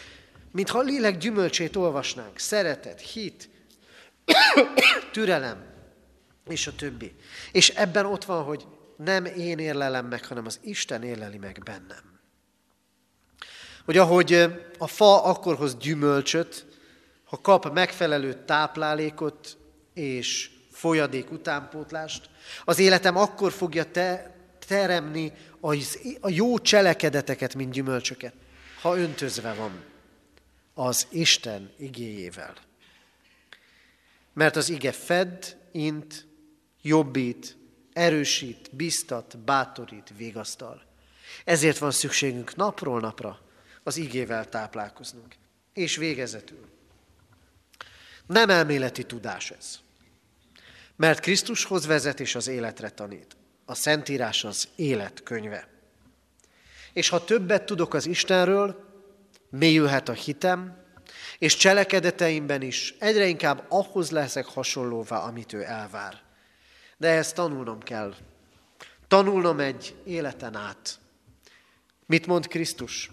mintha 0.52 0.78
a 0.78 0.82
lélek 0.82 1.18
gyümölcsét 1.18 1.76
olvasnánk. 1.76 2.38
Szeretet, 2.38 3.00
hit, 3.00 3.48
türelem, 5.12 5.64
és 6.48 6.66
a 6.66 6.74
többi. 6.74 7.14
És 7.52 7.68
ebben 7.68 8.06
ott 8.06 8.24
van, 8.24 8.42
hogy 8.42 8.66
nem 8.96 9.24
én 9.24 9.58
érlelem 9.58 10.06
meg, 10.06 10.26
hanem 10.26 10.46
az 10.46 10.58
Isten 10.62 11.02
érleli 11.02 11.38
meg 11.38 11.62
bennem. 11.64 12.20
Hogy 13.84 13.96
ahogy 13.96 14.32
a 14.78 14.86
fa 14.86 15.24
akkor 15.24 15.56
hoz 15.56 15.76
gyümölcsöt, 15.76 16.66
ha 17.24 17.40
kap 17.40 17.72
megfelelő 17.72 18.44
táplálékot, 18.44 19.56
és 19.94 20.56
folyadék 20.78 21.30
utánpótlást. 21.30 22.30
Az 22.64 22.78
életem 22.78 23.16
akkor 23.16 23.52
fogja 23.52 23.90
te, 23.90 24.34
teremni 24.66 25.32
az, 25.60 25.98
a 26.20 26.28
jó 26.28 26.58
cselekedeteket, 26.58 27.54
mint 27.54 27.72
gyümölcsöket, 27.72 28.34
ha 28.80 28.98
öntözve 28.98 29.54
van 29.54 29.84
az 30.74 31.06
Isten 31.10 31.70
igéjével. 31.76 32.54
Mert 34.32 34.56
az 34.56 34.68
ige 34.68 34.92
fed, 34.92 35.56
int, 35.72 36.26
jobbít, 36.82 37.56
erősít, 37.92 38.70
biztat, 38.72 39.38
bátorít, 39.38 40.12
vigasztal. 40.16 40.82
Ezért 41.44 41.78
van 41.78 41.90
szükségünk 41.90 42.56
napról 42.56 43.00
napra 43.00 43.40
az 43.82 43.96
igével 43.96 44.48
táplálkoznunk. 44.48 45.34
És 45.72 45.96
végezetül. 45.96 46.68
Nem 48.26 48.50
elméleti 48.50 49.04
tudás 49.04 49.50
ez 49.50 49.86
mert 50.98 51.20
Krisztushoz 51.20 51.86
vezet 51.86 52.20
és 52.20 52.34
az 52.34 52.48
életre 52.48 52.90
tanít. 52.90 53.36
A 53.64 53.74
Szentírás 53.74 54.44
az 54.44 54.68
élet 54.76 55.22
könyve. 55.22 55.68
És 56.92 57.08
ha 57.08 57.24
többet 57.24 57.64
tudok 57.64 57.94
az 57.94 58.06
Istenről, 58.06 58.84
mélyülhet 59.50 60.08
a 60.08 60.12
hitem, 60.12 60.84
és 61.38 61.56
cselekedeteimben 61.56 62.62
is 62.62 62.94
egyre 62.98 63.26
inkább 63.26 63.64
ahhoz 63.68 64.10
leszek 64.10 64.46
hasonlóvá, 64.46 65.18
amit 65.18 65.52
ő 65.52 65.62
elvár. 65.64 66.20
De 66.96 67.08
ezt 67.08 67.34
tanulnom 67.34 67.82
kell. 67.82 68.14
Tanulnom 69.08 69.60
egy 69.60 69.94
életen 70.04 70.56
át. 70.56 70.98
Mit 72.06 72.26
mond 72.26 72.46
Krisztus? 72.46 73.10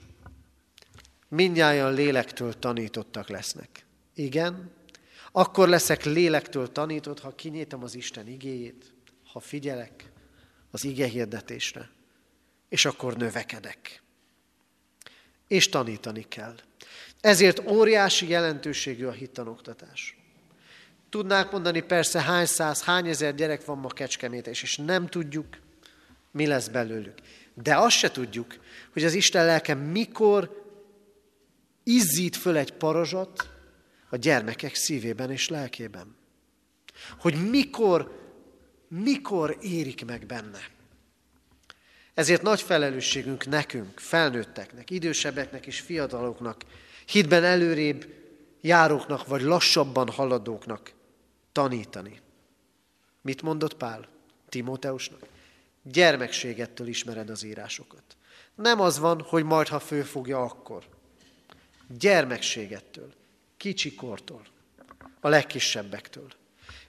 Mindnyájan 1.28 1.94
lélektől 1.94 2.60
tanítottak 2.60 3.30
lesznek. 3.30 3.86
Igen, 4.14 4.75
akkor 5.38 5.68
leszek 5.68 6.04
lélektől 6.04 6.72
tanított, 6.72 7.20
ha 7.20 7.36
kinyítom 7.36 7.84
az 7.84 7.96
Isten 7.96 8.28
igéjét, 8.28 8.94
ha 9.32 9.40
figyelek 9.40 10.12
az 10.72 10.84
ige 10.84 11.08
hirdetésre, 11.08 11.90
és 12.70 12.86
akkor 12.86 13.18
növekedek. 13.18 14.02
És 15.48 15.70
tanítani 15.70 16.26
kell. 16.28 16.56
Ezért 17.22 17.72
óriási 17.72 18.30
jelentőségű 18.30 19.06
a 19.06 19.12
hittanoktatás. 19.12 20.18
Tudnák 21.10 21.52
mondani 21.52 21.82
persze 21.82 22.22
hány 22.22 22.46
száz, 22.46 22.84
hány 22.84 23.08
ezer 23.08 23.36
gyerek 23.36 23.66
van 23.66 23.78
ma 23.78 23.88
Kecskemét, 23.88 24.48
és 24.48 24.78
nem 24.86 25.08
tudjuk, 25.08 25.48
mi 26.32 26.46
lesz 26.46 26.68
belőlük. 26.68 27.18
De 27.54 27.78
azt 27.78 27.98
se 27.98 28.12
tudjuk, 28.12 28.56
hogy 28.94 29.04
az 29.04 29.14
Isten 29.14 29.46
lelke 29.46 29.74
mikor 29.74 30.64
izzít 31.84 32.36
föl 32.36 32.58
egy 32.58 32.72
parazsat 32.72 33.54
a 34.16 34.18
gyermekek 34.18 34.76
szívében 34.76 35.32
és 35.32 35.50
lelkében. 35.50 36.16
Hogy 37.20 37.50
mikor, 37.50 38.20
mikor 38.88 39.58
érik 39.62 40.06
meg 40.06 40.26
benne. 40.26 40.60
Ezért 42.14 42.42
nagy 42.42 42.62
felelősségünk 42.62 43.46
nekünk, 43.46 44.00
felnőtteknek, 44.00 44.90
idősebbeknek 44.90 45.66
és 45.66 45.80
fiataloknak, 45.80 46.62
hitben 47.06 47.44
előrébb 47.44 48.06
járóknak 48.62 49.28
vagy 49.28 49.42
lassabban 49.42 50.10
haladóknak 50.10 50.92
tanítani. 51.52 52.20
Mit 53.22 53.42
mondott 53.42 53.78
Pál 53.78 54.08
Timóteusnak? 54.50 55.28
Gyermekségettől 55.84 56.88
ismered 56.88 57.30
az 57.30 57.44
írásokat. 57.44 58.18
Nem 58.56 58.80
az 58.80 59.00
van, 59.00 59.22
hogy 59.22 59.44
majd, 59.44 59.68
ha 59.68 59.80
főfogja, 59.80 60.42
akkor. 60.42 60.84
Gyermekségettől, 61.88 63.14
kicsikortól, 63.66 64.46
a 65.20 65.30
legkisebbektől. 65.30 66.28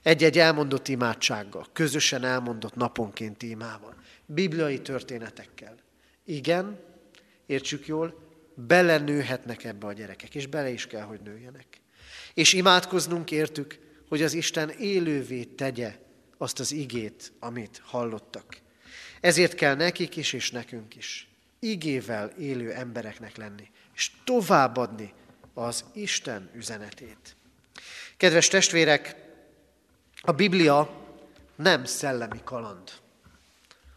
Egy-egy 0.01 0.39
elmondott 0.39 0.87
imádsággal, 0.87 1.67
közösen 1.73 2.23
elmondott 2.23 2.75
naponként 2.75 3.43
imával, 3.43 3.95
bibliai 4.25 4.81
történetekkel. 4.81 5.75
Igen, 6.25 6.79
értsük 7.45 7.87
jól, 7.87 8.19
belenőhetnek 8.53 9.63
ebbe 9.63 9.87
a 9.87 9.93
gyerekek, 9.93 10.35
és 10.35 10.47
bele 10.47 10.69
is 10.69 10.87
kell, 10.87 11.01
hogy 11.01 11.19
nőjenek. 11.19 11.81
És 12.33 12.53
imádkoznunk 12.53 13.31
értük, 13.31 13.79
hogy 14.07 14.21
az 14.21 14.33
Isten 14.33 14.69
élővé 14.69 15.43
tegye 15.43 15.95
azt 16.37 16.59
az 16.59 16.71
igét, 16.71 17.31
amit 17.39 17.81
hallottak. 17.85 18.57
Ezért 19.21 19.55
kell 19.55 19.75
nekik 19.75 20.15
is, 20.15 20.33
és 20.33 20.51
nekünk 20.51 20.95
is 20.95 21.27
igével 21.59 22.29
élő 22.39 22.71
embereknek 22.71 23.37
lenni, 23.37 23.69
és 23.95 24.11
továbbadni 24.23 25.13
az 25.57 25.85
Isten 25.93 26.49
üzenetét. 26.53 27.35
Kedves 28.17 28.47
testvérek, 28.47 29.15
a 30.21 30.31
Biblia 30.31 31.05
nem 31.55 31.85
szellemi 31.85 32.41
kaland, 32.43 32.91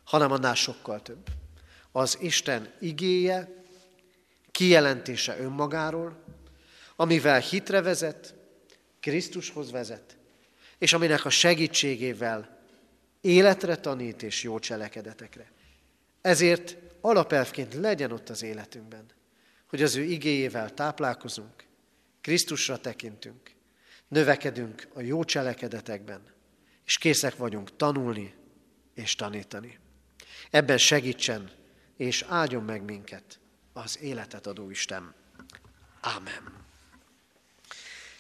hanem 0.05 0.33
annál 0.33 0.55
sokkal 0.55 1.03
több. 1.03 1.27
Az 1.93 2.19
Isten 2.21 2.73
igéje, 2.79 3.65
kijelentése 4.51 5.39
önmagáról, 5.39 6.23
amivel 6.97 7.41
hitre 7.41 7.83
vezet, 7.83 8.35
Krisztushoz 9.01 9.71
vezet, 9.71 10.17
és 10.79 10.93
aminek 10.93 11.25
a 11.25 11.31
segítségével 11.31 12.59
életre 13.21 13.77
tanít 13.77 14.23
és 14.23 14.43
jó 14.43 14.59
cselekedetekre. 14.59 15.51
Ezért 16.21 16.77
alapelvként 17.01 17.75
legyen 17.75 18.13
ott 18.13 18.29
az 18.29 18.43
életünkben, 18.43 19.07
hogy 19.71 19.83
az 19.83 19.97
ő 19.97 20.03
igéjével 20.03 20.75
táplálkozunk, 20.75 21.65
Krisztusra 22.21 22.77
tekintünk, 22.77 23.51
növekedünk 24.09 24.89
a 24.95 25.01
jó 25.01 25.25
cselekedetekben, 25.25 26.21
és 26.87 26.99
készek 26.99 27.37
vagyunk 27.37 27.77
tanulni 27.77 28.35
és 28.95 29.15
tanítani. 29.15 29.79
Ebben 30.51 30.79
segítsen 30.79 31.51
és 31.97 32.25
áldjon 32.29 32.63
meg 32.63 32.83
minket 32.83 33.39
az 33.73 33.99
életet 34.01 34.47
adó 34.47 34.71
Isten. 34.71 35.15
Ámen. 36.01 36.65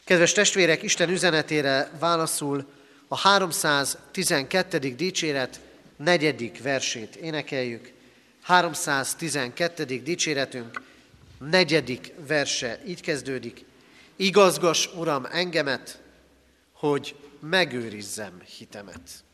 Kedves 0.05 0.32
testvérek, 0.32 0.82
Isten 0.82 1.11
üzenetére 1.11 1.90
válaszul 1.98 2.72
a 3.09 3.16
312. 3.16 4.78
dicséret 4.78 5.61
negyedik 5.96 6.62
versét 6.62 7.16
énekeljük. 7.16 7.92
312. 8.40 9.84
dicséretünk 9.84 10.88
negyedik 11.49 12.12
verse 12.26 12.80
így 12.86 13.01
kezdődik. 13.01 13.64
Igazgas, 14.16 14.95
Uram, 14.95 15.26
engemet, 15.30 16.01
hogy 16.72 17.16
megőrizzem 17.41 18.41
hitemet. 18.59 19.24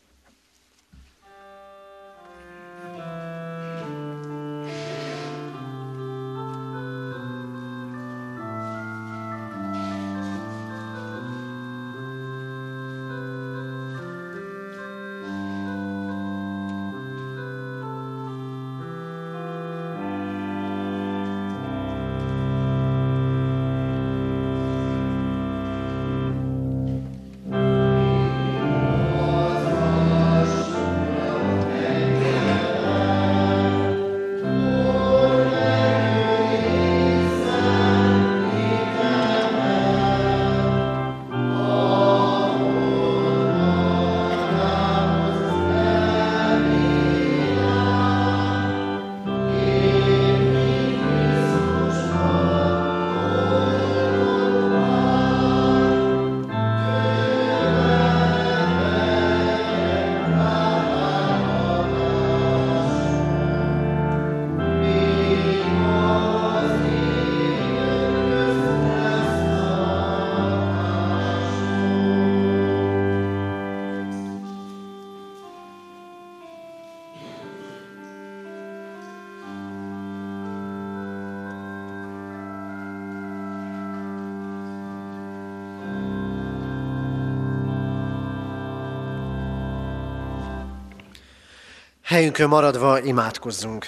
Helyünkön 92.07 92.47
maradva 92.47 92.99
imádkozzunk. 92.99 93.85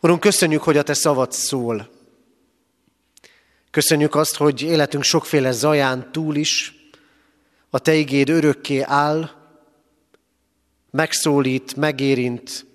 Urunk, 0.00 0.20
köszönjük, 0.20 0.62
hogy 0.62 0.76
a 0.76 0.82
Te 0.82 0.94
szavad 0.94 1.32
szól. 1.32 1.90
Köszönjük 3.70 4.14
azt, 4.14 4.36
hogy 4.36 4.62
életünk 4.62 5.02
sokféle 5.02 5.52
zaján 5.52 6.12
túl 6.12 6.36
is 6.36 6.74
a 7.70 7.78
Te 7.78 7.94
igéd 7.94 8.28
örökké 8.28 8.80
áll, 8.80 9.30
megszólít, 10.90 11.76
megérint, 11.76 12.66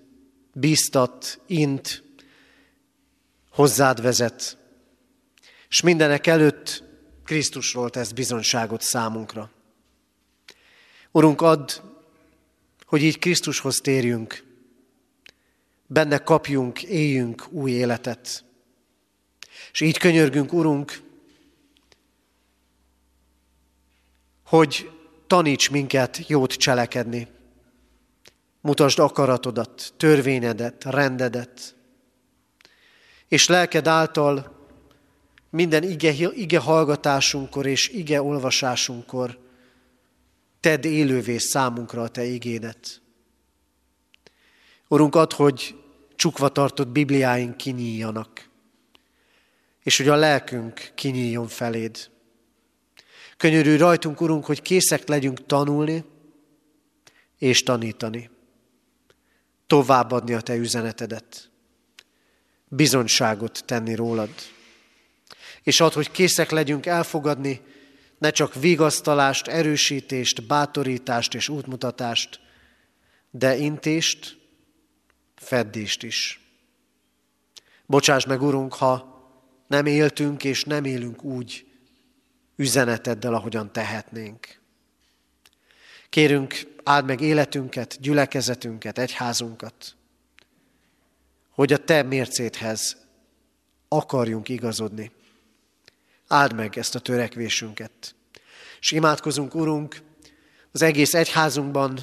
bíztat, 0.54 1.40
int, 1.48 2.04
hozzád 3.52 4.02
vezet. 4.02 4.58
És 5.70 5.82
mindenek 5.82 6.28
előtt 6.28 6.84
Krisztusról 7.24 7.90
tesz 7.90 8.12
bizonságot 8.12 8.82
számunkra. 8.82 9.56
Urunk, 11.18 11.42
add, 11.42 11.72
hogy 12.86 13.04
így 13.04 13.20
Krisztushoz 13.20 13.82
térjünk, 13.82 14.44
benne 15.88 16.18
kapjunk, 16.18 16.84
éljünk 16.84 17.48
új 17.50 17.72
életet, 17.72 18.44
És 19.72 19.82
így 19.82 19.98
könyörgünk, 19.98 20.54
Urunk, 20.54 21.02
hogy 24.46 24.92
taníts 25.28 25.70
minket 25.70 26.28
jót 26.28 26.54
cselekedni. 26.54 27.28
Mutasd 28.62 29.00
akaratodat, 29.00 29.94
törvényedet, 29.98 30.84
rendedet. 30.84 31.76
És 33.28 33.48
lelked 33.48 33.88
által 33.88 34.66
minden 35.50 35.84
ige, 35.84 36.12
ige 36.34 36.60
hallgatásunkkor 36.60 37.66
és 37.66 37.90
ige 37.90 38.22
olvasásunkkor 38.22 39.46
tedd 40.60 40.86
élővé 40.86 41.38
számunkra 41.38 42.02
a 42.02 42.08
Te 42.08 42.24
igédet. 42.24 43.02
Urunk, 44.88 45.16
add, 45.16 45.34
hogy 45.36 45.76
csukva 46.16 46.50
tartott 46.50 46.88
Bibliáink 46.88 47.58
kinyíljanak, 47.58 48.50
és 49.84 49.98
hogy 49.98 50.08
a 50.08 50.16
lelkünk 50.16 50.92
kinyíljon 50.96 51.48
feléd. 51.48 52.10
Könyörű 53.38 53.76
rajtunk, 53.76 54.22
Urunk, 54.22 54.46
hogy 54.46 54.62
készek 54.62 55.08
legyünk 55.08 55.46
tanulni 55.46 56.04
és 57.38 57.64
tanítani. 57.64 58.30
Továbbadni 59.68 60.34
a 60.34 60.42
Te 60.42 60.56
üzenetedet. 60.56 61.50
Bizonyságot 62.68 63.64
tenni 63.66 63.96
rólad. 63.96 64.30
És 65.64 65.80
ad, 65.80 65.94
hogy 65.94 66.12
készek 66.12 66.52
legyünk 66.52 66.86
elfogadni 66.86 67.62
ne 68.18 68.30
csak 68.30 68.54
vigasztalást, 68.54 69.48
erősítést, 69.48 70.48
bátorítást 70.48 71.34
és 71.34 71.50
útmutatást, 71.50 72.40
de 73.32 73.56
intést, 73.58 74.38
feddést 75.36 76.04
is. 76.04 76.42
Bocsáss 77.86 78.26
meg, 78.26 78.42
Urunk, 78.42 78.74
ha 78.74 79.16
nem 79.68 79.86
éltünk 79.86 80.44
és 80.44 80.64
nem 80.64 80.86
élünk 80.86 81.24
úgy 81.24 81.66
üzeneteddel, 82.56 83.34
ahogyan 83.34 83.72
tehetnénk. 83.72 84.60
Kérünk, 86.10 86.76
áld 86.84 87.06
meg 87.06 87.22
életünket, 87.22 87.98
gyülekezetünket, 88.02 88.98
egyházunkat, 88.98 89.96
hogy 91.50 91.74
a 91.74 91.78
Te 91.78 92.04
mércéthez 92.04 92.98
akarjunk 93.88 94.50
igazodni. 94.50 95.12
Áld 96.28 96.54
meg 96.54 96.78
ezt 96.78 96.96
a 96.96 97.00
törekvésünket. 97.00 98.16
És 98.80 98.92
imádkozunk, 98.92 99.56
Urunk, 99.56 100.02
az 100.72 100.82
egész 100.82 101.14
egyházunkban 101.14 102.00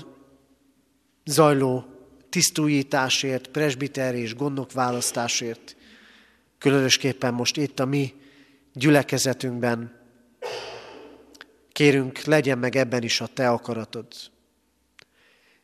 zajló 1.24 1.84
tisztújításért, 2.28 3.48
presbiter 3.48 4.14
és 4.14 4.34
gondok 4.34 4.72
választásért, 4.72 5.76
különösképpen 6.58 7.34
most 7.34 7.56
itt 7.56 7.80
a 7.80 7.84
mi 7.84 8.14
gyülekezetünkben. 8.72 10.00
Kérünk, 11.72 12.18
legyen 12.18 12.58
meg 12.58 12.76
ebben 12.76 13.02
is 13.02 13.20
a 13.20 13.26
Te 13.26 13.48
akaratod. 13.48 14.06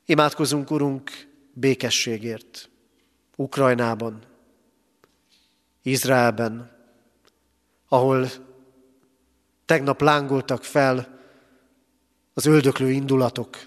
Imádkozunk, 0.04 0.70
Urunk, 0.70 1.10
békességért, 1.52 2.70
Ukrajnában, 3.36 4.22
Izraelben, 5.82 6.70
ahol 7.88 8.28
tegnap 9.70 10.00
lángoltak 10.00 10.64
fel 10.64 11.18
az 12.34 12.46
öldöklő 12.46 12.90
indulatok. 12.90 13.58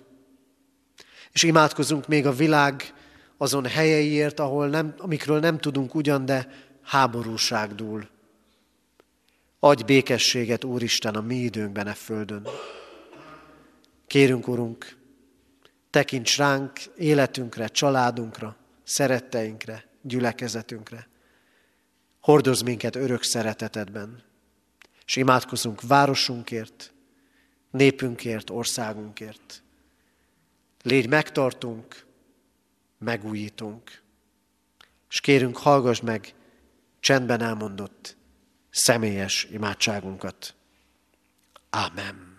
És 1.32 1.44
imádkozunk 1.44 2.08
még 2.08 2.26
a 2.26 2.32
világ 2.32 2.94
azon 3.38 3.66
helyeiért, 3.66 4.40
ahol 4.40 4.68
nem, 4.68 4.94
amikről 4.98 5.40
nem 5.40 5.58
tudunk 5.58 5.96
ugyan, 5.96 6.26
de 6.26 6.48
háborúság 6.82 7.76
dúl. 7.76 8.10
Adj 9.60 9.84
békességet, 9.84 10.64
Úristen, 10.64 11.16
a 11.16 11.22
mi 11.22 11.36
időnkben 11.36 11.88
e 11.88 11.94
földön. 11.94 12.48
Kérünk, 14.08 14.48
Urunk, 14.48 14.98
tekints 15.90 16.38
ránk, 16.38 16.72
életünkre, 16.98 17.68
családunkra, 17.68 18.56
szeretteinkre, 18.84 19.86
gyülekezetünkre. 20.02 21.08
Hordoz 22.20 22.62
minket 22.62 22.96
örök 22.96 23.24
szeretetedben, 23.24 24.32
és 25.06 25.16
imádkozunk 25.16 25.82
városunkért, 25.82 26.94
népünkért, 27.72 28.50
országunkért. 28.50 29.64
Légy 30.82 31.10
megtartunk, 31.10 32.06
megújítunk, 32.98 34.02
és 35.10 35.20
kérünk, 35.20 35.58
hallgass 35.58 36.00
meg 36.00 36.34
csendben 37.00 37.42
elmondott 37.42 38.16
személyes 38.70 39.48
imádságunkat. 39.52 40.56
Amen. 41.70 42.33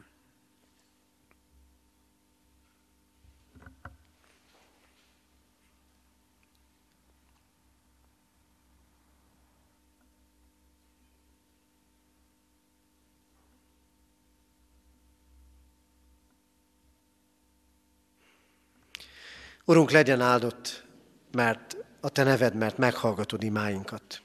Urunk, 19.66 19.90
legyen 19.90 20.20
áldott, 20.20 20.84
mert 21.32 21.76
a 22.00 22.08
Te 22.08 22.22
neved, 22.22 22.54
mert 22.54 22.78
meghallgatod 22.78 23.42
imáinkat. 23.42 24.22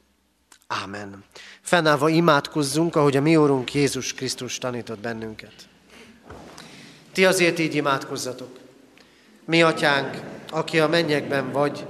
Ámen. 0.67 1.23
Fennállva 1.61 2.09
imádkozzunk, 2.09 2.95
ahogy 2.95 3.17
a 3.17 3.21
mi 3.21 3.35
Úrunk 3.35 3.73
Jézus 3.73 4.13
Krisztus 4.13 4.57
tanított 4.57 4.99
bennünket. 4.99 5.53
Ti 7.11 7.25
azért 7.25 7.59
így 7.59 7.75
imádkozzatok. 7.75 8.57
Mi, 9.45 9.61
Atyánk, 9.61 10.21
aki 10.49 10.79
a 10.79 10.87
mennyekben 10.87 11.51
vagy, 11.51 11.85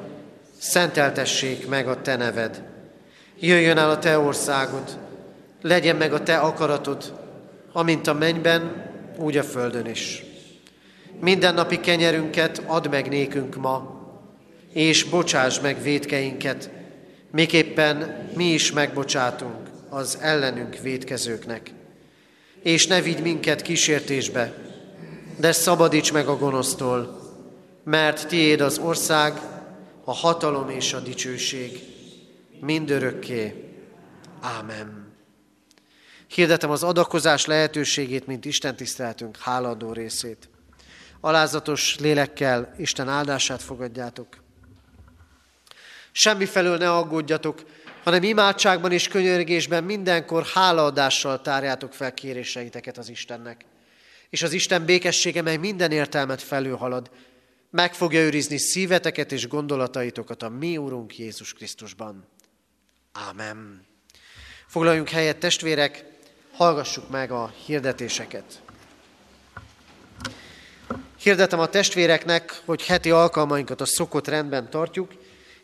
szenteltessék 0.57 1.67
meg 1.67 1.87
a 1.87 2.01
Te 2.01 2.15
neved. 2.15 2.63
Jöjjön 3.39 3.77
el 3.77 3.89
a 3.89 3.99
Te 3.99 4.19
országod, 4.19 4.97
legyen 5.61 5.95
meg 5.95 6.13
a 6.13 6.23
Te 6.23 6.37
akaratod, 6.37 7.19
amint 7.71 8.07
a 8.07 8.13
mennyben, 8.13 8.91
úgy 9.17 9.37
a 9.37 9.43
földön 9.43 9.85
is. 9.85 10.23
Mindennapi 11.19 11.79
kenyerünket 11.79 12.63
add 12.65 12.89
meg 12.89 13.09
nékünk 13.09 13.55
ma, 13.55 13.99
és 14.73 15.03
bocsáss 15.03 15.59
meg 15.59 15.81
védkeinket, 15.81 16.69
miképpen 17.31 18.27
mi 18.35 18.45
is 18.45 18.71
megbocsátunk 18.71 19.69
az 19.89 20.17
ellenünk 20.21 20.77
védkezőknek. 20.81 21.71
És 22.63 22.87
ne 22.87 23.01
vigy 23.01 23.21
minket 23.21 23.61
kísértésbe, 23.61 24.53
de 25.37 25.51
szabadíts 25.51 26.13
meg 26.13 26.27
a 26.27 26.37
gonosztól, 26.37 27.19
mert 27.83 28.27
tiéd 28.27 28.61
az 28.61 28.77
ország, 28.77 29.41
a 30.03 30.13
hatalom 30.13 30.69
és 30.69 30.93
a 30.93 30.99
dicsőség 30.99 31.79
mindörökké. 32.59 33.63
Ámen. 34.41 35.13
Hirdetem 36.27 36.69
az 36.69 36.83
adakozás 36.83 37.45
lehetőségét, 37.45 38.27
mint 38.27 38.45
Isten 38.45 38.75
tiszteltünk 38.75 39.37
háladó 39.37 39.91
részét. 39.91 40.48
Alázatos 41.21 41.97
lélekkel 41.99 42.73
Isten 42.77 43.07
áldását 43.07 43.61
fogadjátok. 43.61 44.27
Semmi 46.11 46.45
felől 46.45 46.77
ne 46.77 46.91
aggódjatok, 46.91 47.63
hanem 48.03 48.23
imádságban 48.23 48.91
és 48.91 49.07
könyörgésben 49.07 49.83
mindenkor 49.83 50.45
hálaadással 50.45 51.41
tárjátok 51.41 51.93
fel 51.93 52.13
kéréseiteket 52.13 52.97
az 52.97 53.09
Istennek. 53.09 53.65
És 54.29 54.43
az 54.43 54.51
Isten 54.51 54.85
békessége, 54.85 55.41
mely 55.41 55.57
minden 55.57 55.91
értelmet 55.91 56.41
felülhalad, 56.41 57.09
meg 57.69 57.93
fogja 57.93 58.19
őrizni 58.19 58.57
szíveteket 58.57 59.31
és 59.31 59.47
gondolataitokat 59.47 60.43
a 60.43 60.49
mi 60.49 60.77
Úrunk 60.77 61.17
Jézus 61.17 61.53
Krisztusban. 61.53 62.27
Ámen. 63.11 63.85
Foglaljunk 64.67 65.09
helyet, 65.09 65.37
testvérek, 65.37 66.05
hallgassuk 66.53 67.09
meg 67.09 67.31
a 67.31 67.53
hirdetéseket. 67.65 68.61
Hirdetem 71.19 71.59
a 71.59 71.67
testvéreknek, 71.67 72.61
hogy 72.65 72.85
heti 72.85 73.11
alkalmainkat 73.11 73.81
a 73.81 73.85
szokott 73.85 74.27
rendben 74.27 74.69
tartjuk, 74.69 75.11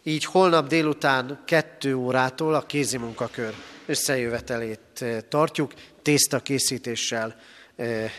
így 0.04 0.26
holnap 0.26 0.68
délután 0.68 1.42
kettő 1.46 1.96
órától 1.96 2.54
a 2.54 2.66
kézi 2.66 2.98
munkakör 2.98 3.54
összejövetelét 3.86 4.80
eh, 5.00 5.18
tartjuk, 5.30 5.74
tészta 6.02 6.40
készítéssel 6.40 7.36
eh, 7.76 8.12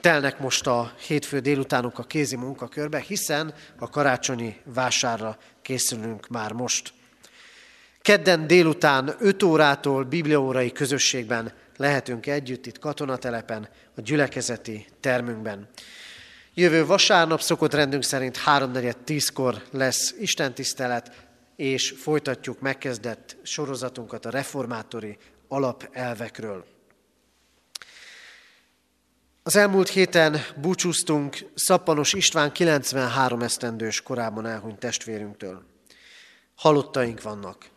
telnek 0.00 0.38
most 0.38 0.66
a 0.66 0.92
hétfő 1.06 1.38
délutánok 1.40 1.98
a 1.98 2.02
kézi 2.02 2.36
munkakörbe, 2.36 2.98
hiszen 2.98 3.54
a 3.78 3.90
karácsonyi 3.90 4.56
vásárra 4.64 5.38
készülünk 5.62 6.28
már 6.28 6.52
most. 6.52 6.92
Kedden 8.02 8.46
délután 8.46 9.14
5 9.18 9.42
órától 9.42 10.04
bibliaórai 10.04 10.72
közösségben 10.72 11.52
lehetünk 11.76 12.26
együtt 12.26 12.66
itt 12.66 12.78
katonatelepen, 12.78 13.68
a 13.96 14.00
gyülekezeti 14.00 14.86
termünkben. 15.00 15.68
Jövő 16.58 16.86
vasárnap 16.86 17.40
szokott 17.40 17.74
rendünk 17.74 18.02
szerint 18.02 18.38
3.4.10-kor 18.46 19.62
lesz 19.70 20.14
Isten 20.18 20.54
tisztelet, 20.54 21.26
és 21.56 21.94
folytatjuk 21.98 22.60
megkezdett 22.60 23.36
sorozatunkat 23.42 24.24
a 24.24 24.30
reformátori 24.30 25.18
alapelvekről. 25.48 26.64
Az 29.42 29.56
elmúlt 29.56 29.88
héten 29.88 30.40
búcsúztunk 30.56 31.36
Szappanos 31.54 32.12
István 32.12 32.52
93 32.52 33.40
esztendős 33.40 34.02
korában 34.02 34.46
elhunyt 34.46 34.78
testvérünktől. 34.78 35.62
Halottaink 36.54 37.22
vannak. 37.22 37.68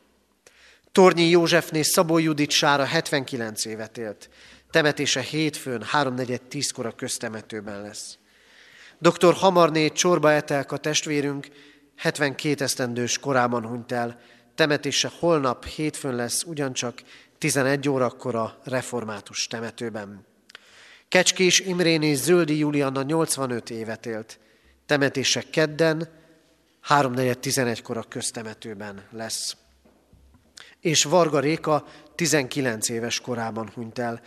Tornyi 0.92 1.30
Józsefné 1.30 1.82
Szabó 1.82 2.18
Judit 2.18 2.52
Sára 2.52 2.86
79 2.86 3.66
évet 3.66 3.98
élt. 3.98 4.30
Temetése 4.72 5.22
hétfőn 5.22 5.84
3.4.10-kor 5.94 6.86
a 6.86 6.92
köztemetőben 6.92 7.82
lesz. 7.82 8.19
Dr. 9.00 9.34
Hamarné 9.34 9.88
Csorba 9.88 10.32
Etelka 10.32 10.78
testvérünk 10.78 11.48
72 11.96 12.64
esztendős 12.64 13.18
korában 13.18 13.66
hunyt 13.66 13.92
el. 13.92 14.20
Temetése 14.56 15.12
holnap 15.20 15.66
hétfőn 15.66 16.16
lesz, 16.16 16.44
ugyancsak 16.44 17.02
11 17.38 17.90
órakor 17.90 18.36
a 18.36 18.60
református 18.64 19.48
temetőben. 19.48 20.26
Kecskés 21.08 21.60
Imréné 21.60 22.14
Zöldi 22.14 22.58
Julianna 22.58 23.02
85 23.02 23.70
évet 23.70 24.06
élt. 24.06 24.40
Temetése 24.86 25.44
kedden, 25.52 26.10
3.4.11-kor 26.88 27.98
a 27.98 28.04
köztemetőben 28.04 29.04
lesz. 29.12 29.56
És 30.80 31.04
Varga 31.04 31.40
Réka 31.40 31.86
19 32.16 32.90
éves 32.90 33.20
korában 33.20 33.72
hunyt 33.74 34.00
el. 34.00 34.22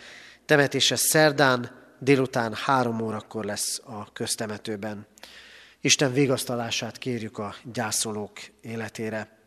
Temetése 0.45 0.95
szerdán, 0.95 1.82
délután 2.03 2.53
három 2.53 3.01
órakor 3.01 3.45
lesz 3.45 3.81
a 3.85 4.11
köztemetőben. 4.13 5.07
Isten 5.81 6.13
vigasztalását 6.13 6.97
kérjük 6.97 7.37
a 7.37 7.55
gyászolók 7.73 8.39
életére. 8.61 9.37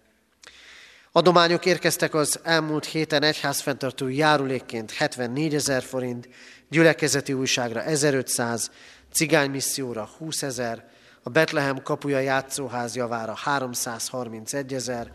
Adományok 1.12 1.66
érkeztek 1.66 2.14
az 2.14 2.40
elmúlt 2.42 2.84
héten 2.84 3.22
egyházfenntartó 3.22 4.08
járulékként 4.08 4.92
74 4.92 5.54
ezer 5.54 5.82
forint, 5.82 6.28
gyülekezeti 6.68 7.32
újságra 7.32 7.82
1500, 7.82 8.70
cigánymisszióra 9.12 10.08
20 10.18 10.42
ezer, 10.42 10.88
a 11.22 11.30
Betlehem 11.30 11.82
kapuja 11.82 12.18
játszóház 12.18 12.96
javára 12.96 13.34
331 13.34 14.74
ezer, 14.74 15.12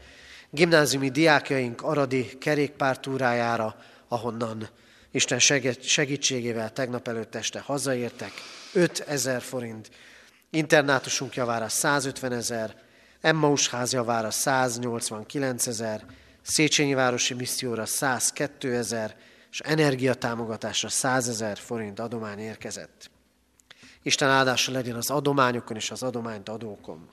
gimnáziumi 0.50 1.10
diákjaink 1.10 1.82
aradi 1.82 2.38
kerékpártúrájára, 2.38 3.76
ahonnan 4.08 4.70
Isten 5.12 5.40
segítségével 5.82 6.72
tegnap 6.72 7.08
előtt 7.08 7.36
este 7.36 7.60
hazaértek, 7.60 8.32
5000 8.74 9.42
forint, 9.42 9.90
internátusunk 10.50 11.36
javára 11.36 11.70
150 11.70 12.32
ezer, 12.32 12.76
Emmaus 13.22 13.70
ház 13.70 13.94
javára 13.94 14.32
189 14.32 15.68
ezer, 15.68 16.06
Széchenyi 16.42 16.94
Városi 16.94 17.34
Misszióra 17.34 17.86
102 17.86 18.76
ezer, 18.76 19.16
és 19.52 19.60
energiatámogatásra 19.60 20.90
100 20.90 21.30
ezer 21.30 21.58
forint 21.58 22.00
adomány 22.00 22.40
érkezett. 22.40 23.10
Isten 24.02 24.30
áldása 24.30 24.72
legyen 24.72 24.96
az 24.96 25.10
adományokon 25.10 25.78
és 25.78 25.92
az 25.92 26.04
adományt 26.04 26.50
adókon. 26.50 27.10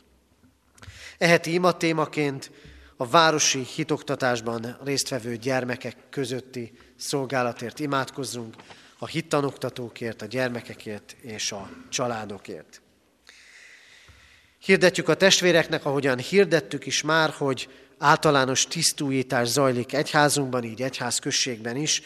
Eheti 1.18 1.52
ima 1.52 1.76
témaként 1.76 2.50
a 2.96 3.06
városi 3.06 3.64
hitoktatásban 3.74 4.78
résztvevő 4.84 5.36
gyermekek 5.36 5.96
közötti 6.10 6.78
szolgálatért 6.98 7.78
imádkozzunk, 7.78 8.54
a 8.98 9.06
hittanoktatókért, 9.06 10.22
a 10.22 10.26
gyermekekért 10.26 11.16
és 11.20 11.52
a 11.52 11.70
családokért. 11.88 12.80
Hirdetjük 14.58 15.08
a 15.08 15.14
testvéreknek, 15.14 15.84
ahogyan 15.84 16.18
hirdettük 16.18 16.86
is 16.86 17.02
már, 17.02 17.30
hogy 17.30 17.68
általános 17.98 18.66
tisztújítás 18.66 19.48
zajlik 19.48 19.92
egyházunkban, 19.92 20.64
így 20.64 20.82
egyházközségben 20.82 21.76
is. 21.76 22.02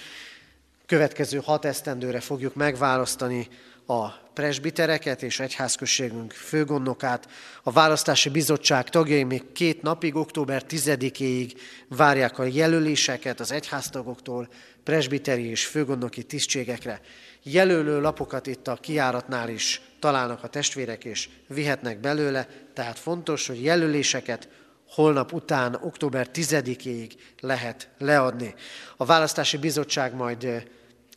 Következő 0.86 1.40
hat 1.44 1.64
esztendőre 1.64 2.20
fogjuk 2.20 2.54
megválasztani 2.54 3.48
a 3.86 4.08
presbitereket 4.08 5.22
és 5.22 5.40
egyházközségünk 5.40 6.32
főgondnokát. 6.32 7.28
A 7.62 7.70
választási 7.70 8.28
bizottság 8.28 8.88
tagjai 8.88 9.24
még 9.24 9.52
két 9.52 9.82
napig, 9.82 10.14
október 10.14 10.64
10-éig 10.68 11.52
várják 11.88 12.38
a 12.38 12.44
jelöléseket 12.44 13.40
az 13.40 13.52
egyháztagoktól 13.52 14.48
presbiteri 14.84 15.44
és 15.44 15.66
főgondnoki 15.66 16.22
tisztségekre. 16.22 17.00
Jelölő 17.42 18.00
lapokat 18.00 18.46
itt 18.46 18.68
a 18.68 18.76
kiáratnál 18.76 19.48
is 19.48 19.80
találnak 19.98 20.42
a 20.44 20.48
testvérek, 20.48 21.04
és 21.04 21.28
vihetnek 21.46 22.00
belőle, 22.00 22.48
tehát 22.74 22.98
fontos, 22.98 23.46
hogy 23.46 23.62
jelöléseket 23.62 24.48
holnap 24.88 25.32
után, 25.32 25.74
október 25.74 26.28
10-ig 26.34 27.12
lehet 27.40 27.88
leadni. 27.98 28.54
A 28.96 29.04
választási 29.04 29.56
bizottság 29.56 30.14
majd 30.14 30.64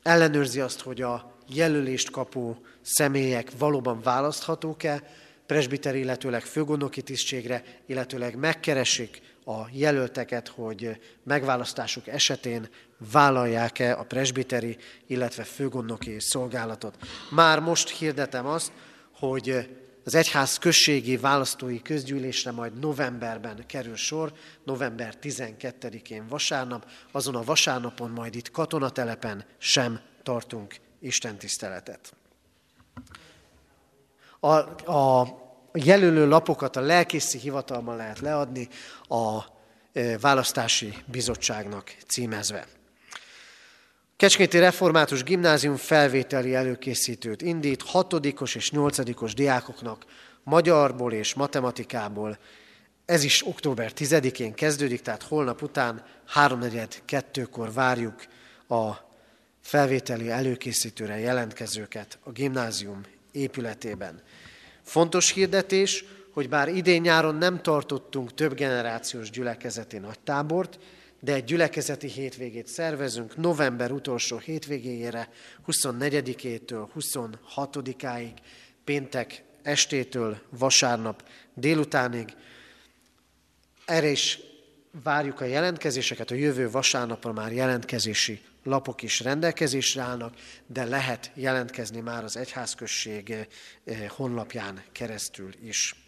ellenőrzi 0.03 0.59
azt, 0.59 0.81
hogy 0.81 1.01
a 1.01 1.37
jelölést 1.47 2.11
kapó 2.11 2.57
személyek 2.81 3.49
valóban 3.57 4.01
választhatók-e, 4.01 5.03
presbiter, 5.45 5.95
illetőleg 5.95 6.41
főgondnoki 6.41 7.01
tisztségre, 7.01 7.63
illetőleg 7.85 8.35
megkeresik 8.35 9.21
a 9.45 9.67
jelölteket, 9.71 10.47
hogy 10.47 10.99
megválasztásuk 11.23 12.07
esetén 12.07 12.69
vállalják-e 13.11 13.97
a 13.97 14.03
presbiteri, 14.03 14.77
illetve 15.07 15.43
főgondnoki 15.43 16.19
szolgálatot. 16.19 16.95
Már 17.31 17.59
most 17.59 17.89
hirdetem 17.89 18.45
azt, 18.45 18.71
hogy 19.11 19.67
az 20.05 20.15
egyház 20.15 20.57
községi 20.57 21.17
választói 21.17 21.81
közgyűlésre 21.81 22.51
majd 22.51 22.79
novemberben 22.79 23.63
kerül 23.67 23.95
sor, 23.95 24.33
november 24.63 25.13
12-én 25.21 26.27
vasárnap, 26.27 26.89
azon 27.11 27.35
a 27.35 27.43
vasárnapon 27.43 28.09
majd 28.09 28.35
itt 28.35 28.51
katonatelepen 28.51 29.45
sem 29.57 29.99
tartunk 30.23 30.75
Isten 30.99 31.37
tiszteletet. 31.37 32.13
A, 34.39 34.55
a 34.91 35.27
jelölő 35.73 36.27
lapokat 36.27 36.75
a 36.75 36.81
lelkészi 36.81 37.37
hivatalban 37.37 37.95
lehet 37.95 38.19
leadni 38.19 38.69
a 39.07 39.43
e, 39.93 40.17
választási 40.17 40.93
bizottságnak 41.05 41.95
címezve. 42.07 42.67
Kecskéti 44.17 44.59
Református 44.59 45.23
Gimnázium 45.23 45.75
felvételi 45.75 46.53
előkészítőt 46.53 47.41
indít 47.41 47.81
hatodikos 47.81 48.55
és 48.55 48.71
nyolcadikos 48.71 49.33
diákoknak 49.33 50.05
magyarból 50.43 51.13
és 51.13 51.33
matematikából. 51.33 52.37
Ez 53.05 53.23
is 53.23 53.47
október 53.47 53.91
10-én 53.95 54.53
kezdődik, 54.53 55.01
tehát 55.01 55.23
holnap 55.23 55.61
után 55.61 56.03
3.42-kor 56.35 57.73
várjuk 57.73 58.25
a 58.67 58.91
felvételi 59.61 60.29
előkészítőre 60.29 61.19
jelentkezőket 61.19 62.17
a 62.23 62.31
gimnázium 62.31 63.01
épületében. 63.31 64.21
Fontos 64.83 65.31
hirdetés, 65.31 66.05
hogy 66.33 66.49
bár 66.49 66.67
idén-nyáron 66.67 67.35
nem 67.35 67.61
tartottunk 67.61 68.33
több 68.33 68.53
generációs 68.53 69.29
gyülekezeti 69.29 69.97
nagytábort, 69.97 70.79
de 71.19 71.33
egy 71.33 71.43
gyülekezeti 71.43 72.07
hétvégét 72.07 72.67
szervezünk 72.67 73.37
november 73.37 73.91
utolsó 73.91 74.37
hétvégéjére, 74.37 75.29
24-től 75.67 76.87
26-áig, 76.95 78.33
péntek 78.83 79.43
estétől 79.63 80.41
vasárnap 80.49 81.23
délutánig. 81.53 82.35
Erre 83.85 84.07
is 84.07 84.39
várjuk 85.03 85.41
a 85.41 85.45
jelentkezéseket, 85.45 86.31
a 86.31 86.35
jövő 86.35 86.69
vasárnapra 86.69 87.33
már 87.33 87.51
jelentkezési 87.51 88.41
lapok 88.63 89.01
is 89.01 89.19
rendelkezésre 89.19 90.01
állnak, 90.01 90.33
de 90.67 90.83
lehet 90.83 91.31
jelentkezni 91.33 91.99
már 91.99 92.23
az 92.23 92.37
egyházközség 92.37 93.29
eh, 93.83 94.07
honlapján 94.07 94.83
keresztül 94.91 95.49
is. 95.63 96.04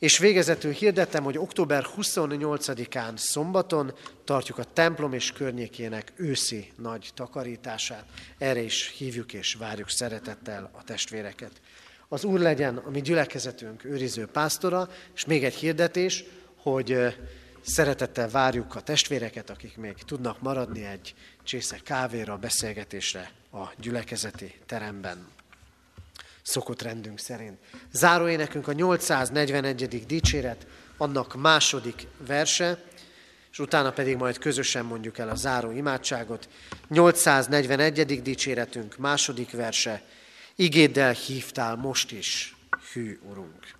És 0.00 0.18
végezetül 0.18 0.72
hirdettem, 0.72 1.24
hogy 1.24 1.38
október 1.38 1.86
28-án 1.96 3.16
szombaton 3.16 3.94
tartjuk 4.24 4.58
a 4.58 4.64
templom 4.64 5.12
és 5.12 5.32
környékének 5.32 6.12
őszi 6.16 6.72
nagy 6.76 7.10
takarítását. 7.14 8.04
Erre 8.38 8.60
is 8.60 8.94
hívjuk 8.96 9.32
és 9.32 9.54
várjuk 9.54 9.90
szeretettel 9.90 10.70
a 10.72 10.84
testvéreket. 10.84 11.52
Az 12.08 12.24
Úr 12.24 12.40
legyen 12.40 12.76
a 12.76 12.90
mi 12.90 13.00
gyülekezetünk 13.00 13.84
őriző 13.84 14.26
pásztora, 14.26 14.88
és 15.14 15.24
még 15.24 15.44
egy 15.44 15.54
hirdetés, 15.54 16.24
hogy 16.56 16.96
Szeretettel 17.62 18.28
várjuk 18.28 18.74
a 18.74 18.80
testvéreket, 18.80 19.50
akik 19.50 19.76
még 19.76 19.94
tudnak 19.94 20.40
maradni 20.40 20.84
egy 20.84 21.14
csésze 21.42 21.78
kávéra, 21.84 22.36
beszélgetésre 22.36 23.30
a 23.52 23.72
gyülekezeti 23.76 24.54
teremben. 24.66 25.39
Szokott 26.50 26.82
rendünk 26.82 27.18
szerint. 27.18 27.58
Záróénekünk 27.92 28.68
a 28.68 28.72
841. 28.72 30.06
dicséret, 30.06 30.66
annak 30.96 31.34
második 31.34 32.06
verse, 32.26 32.84
és 33.52 33.58
utána 33.58 33.92
pedig 33.92 34.16
majd 34.16 34.38
közösen 34.38 34.84
mondjuk 34.84 35.18
el 35.18 35.28
a 35.28 35.34
záró 35.34 35.70
imádságot. 35.70 36.48
841. 36.88 38.22
dicséretünk 38.22 38.96
második 38.96 39.50
verse, 39.50 40.02
igéddel 40.54 41.12
hívtál 41.12 41.76
most 41.76 42.12
is, 42.12 42.56
hű 42.92 43.18
Urunk. 43.30 43.79